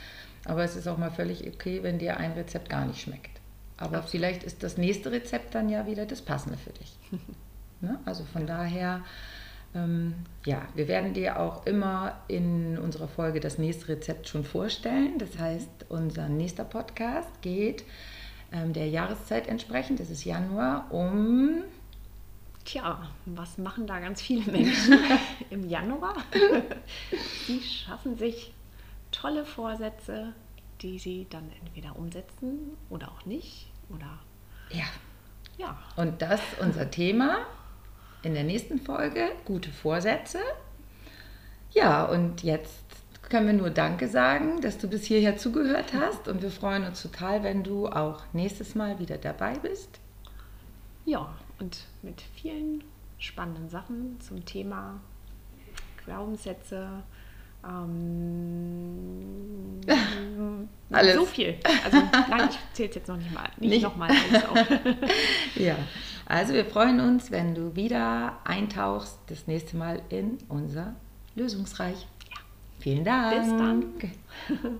Aber 0.43 0.65
es 0.65 0.75
ist 0.75 0.88
auch 0.88 0.97
mal 0.97 1.12
völlig 1.12 1.47
okay, 1.47 1.82
wenn 1.82 1.97
dir 1.97 2.17
ein 2.17 2.34
Rezept 2.34 2.69
gar 2.69 2.86
nicht 2.86 2.99
schmeckt. 2.99 3.39
Aber 3.77 3.97
Absolut. 3.97 4.10
vielleicht 4.10 4.43
ist 4.43 4.63
das 4.63 4.77
nächste 4.77 5.12
Rezept 5.12 5.56
dann 5.56 5.69
ja 5.69 5.88
wieder 5.88 6.06
das 6.06 6.21
passende 6.21 6.58
für 6.58 6.73
dich. 6.73 6.97
ne? 7.82 7.99
Also 8.03 8.25
von 8.25 8.45
daher 8.45 9.01
ähm, 9.77 10.15
ja, 10.45 10.61
wir 10.75 10.87
werden 10.87 11.13
dir 11.13 11.39
auch 11.39 11.65
immer 11.65 12.15
in 12.27 12.77
unserer 12.77 13.07
Folge 13.07 13.39
das 13.39 13.57
nächste 13.57 13.89
Rezept 13.89 14.27
schon 14.27 14.43
vorstellen. 14.43 15.17
Das 15.17 15.37
heißt, 15.37 15.85
unser 15.89 16.29
nächster 16.29 16.63
Podcast 16.63 17.41
geht 17.41 17.83
ähm, 18.51 18.73
der 18.73 18.87
Jahreszeit 18.87 19.47
entsprechend, 19.47 19.99
das 19.99 20.09
ist 20.09 20.23
Januar, 20.23 20.91
um... 20.91 21.63
Tja, 22.63 23.09
was 23.25 23.57
machen 23.57 23.87
da 23.87 23.99
ganz 23.99 24.21
viele 24.21 24.51
Menschen 24.51 24.99
im 25.49 25.69
Januar? 25.69 26.15
Die 27.47 27.61
schaffen 27.61 28.17
sich 28.17 28.53
tolle 29.11 29.45
Vorsätze, 29.45 30.33
die 30.81 30.99
sie 30.99 31.27
dann 31.29 31.49
entweder 31.61 31.95
umsetzen 31.95 32.77
oder 32.89 33.09
auch 33.09 33.25
nicht. 33.25 33.67
Oder 33.89 34.19
ja. 34.69 34.85
Ja. 35.57 35.77
Und 35.95 36.21
das 36.21 36.41
unser 36.59 36.91
Thema 36.91 37.45
in 38.23 38.34
der 38.34 38.43
nächsten 38.43 38.80
Folge 38.80 39.30
gute 39.45 39.71
Vorsätze. 39.71 40.39
Ja, 41.71 42.06
und 42.06 42.43
jetzt 42.43 42.84
können 43.30 43.47
wir 43.47 43.53
nur 43.53 43.69
Danke 43.69 44.08
sagen, 44.08 44.62
dass 44.62 44.77
du 44.77 44.88
bis 44.88 45.06
hierher 45.06 45.38
zugehört 45.38 45.93
hast 45.93 46.27
und 46.27 46.41
wir 46.41 46.51
freuen 46.51 46.86
uns 46.86 47.01
total, 47.01 47.43
wenn 47.43 47.63
du 47.63 47.88
auch 47.88 48.23
nächstes 48.34 48.73
Mal 48.75 48.99
wieder 48.99 49.17
dabei 49.17 49.53
bist. 49.60 49.99
Ja, 51.06 51.36
und 51.60 51.86
mit 52.01 52.21
vielen 52.21 52.84
spannenden 53.19 53.69
Sachen 53.69 54.19
zum 54.21 54.45
Thema 54.45 54.99
Glaubenssätze. 56.06 57.03
Ähm, 57.67 59.41
alles. 60.91 61.15
So 61.15 61.25
viel. 61.25 61.56
Also 61.84 61.97
nein, 62.30 62.49
ich 62.49 62.58
zähle 62.73 62.89
es 62.89 62.95
jetzt 62.95 63.08
noch 63.08 63.17
nicht 63.17 63.34
mal. 63.34 63.49
Nicht, 63.58 63.69
nicht. 63.69 63.84
nochmal 63.84 64.10
alles 64.10 64.45
auf. 64.45 64.58
ja. 65.56 65.75
Also 66.25 66.53
wir 66.53 66.65
freuen 66.65 66.99
uns, 66.99 67.32
wenn 67.32 67.56
du 67.56 67.75
wieder 67.75 68.38
eintauchst, 68.43 69.17
das 69.27 69.47
nächste 69.47 69.77
Mal 69.77 70.01
in 70.10 70.38
unser 70.49 70.95
Lösungsreich. 71.36 72.08
Ja. 72.30 72.38
Vielen 72.80 73.06
Dank. 73.06 73.41
Bis 73.41 73.47
dann. 73.47 73.86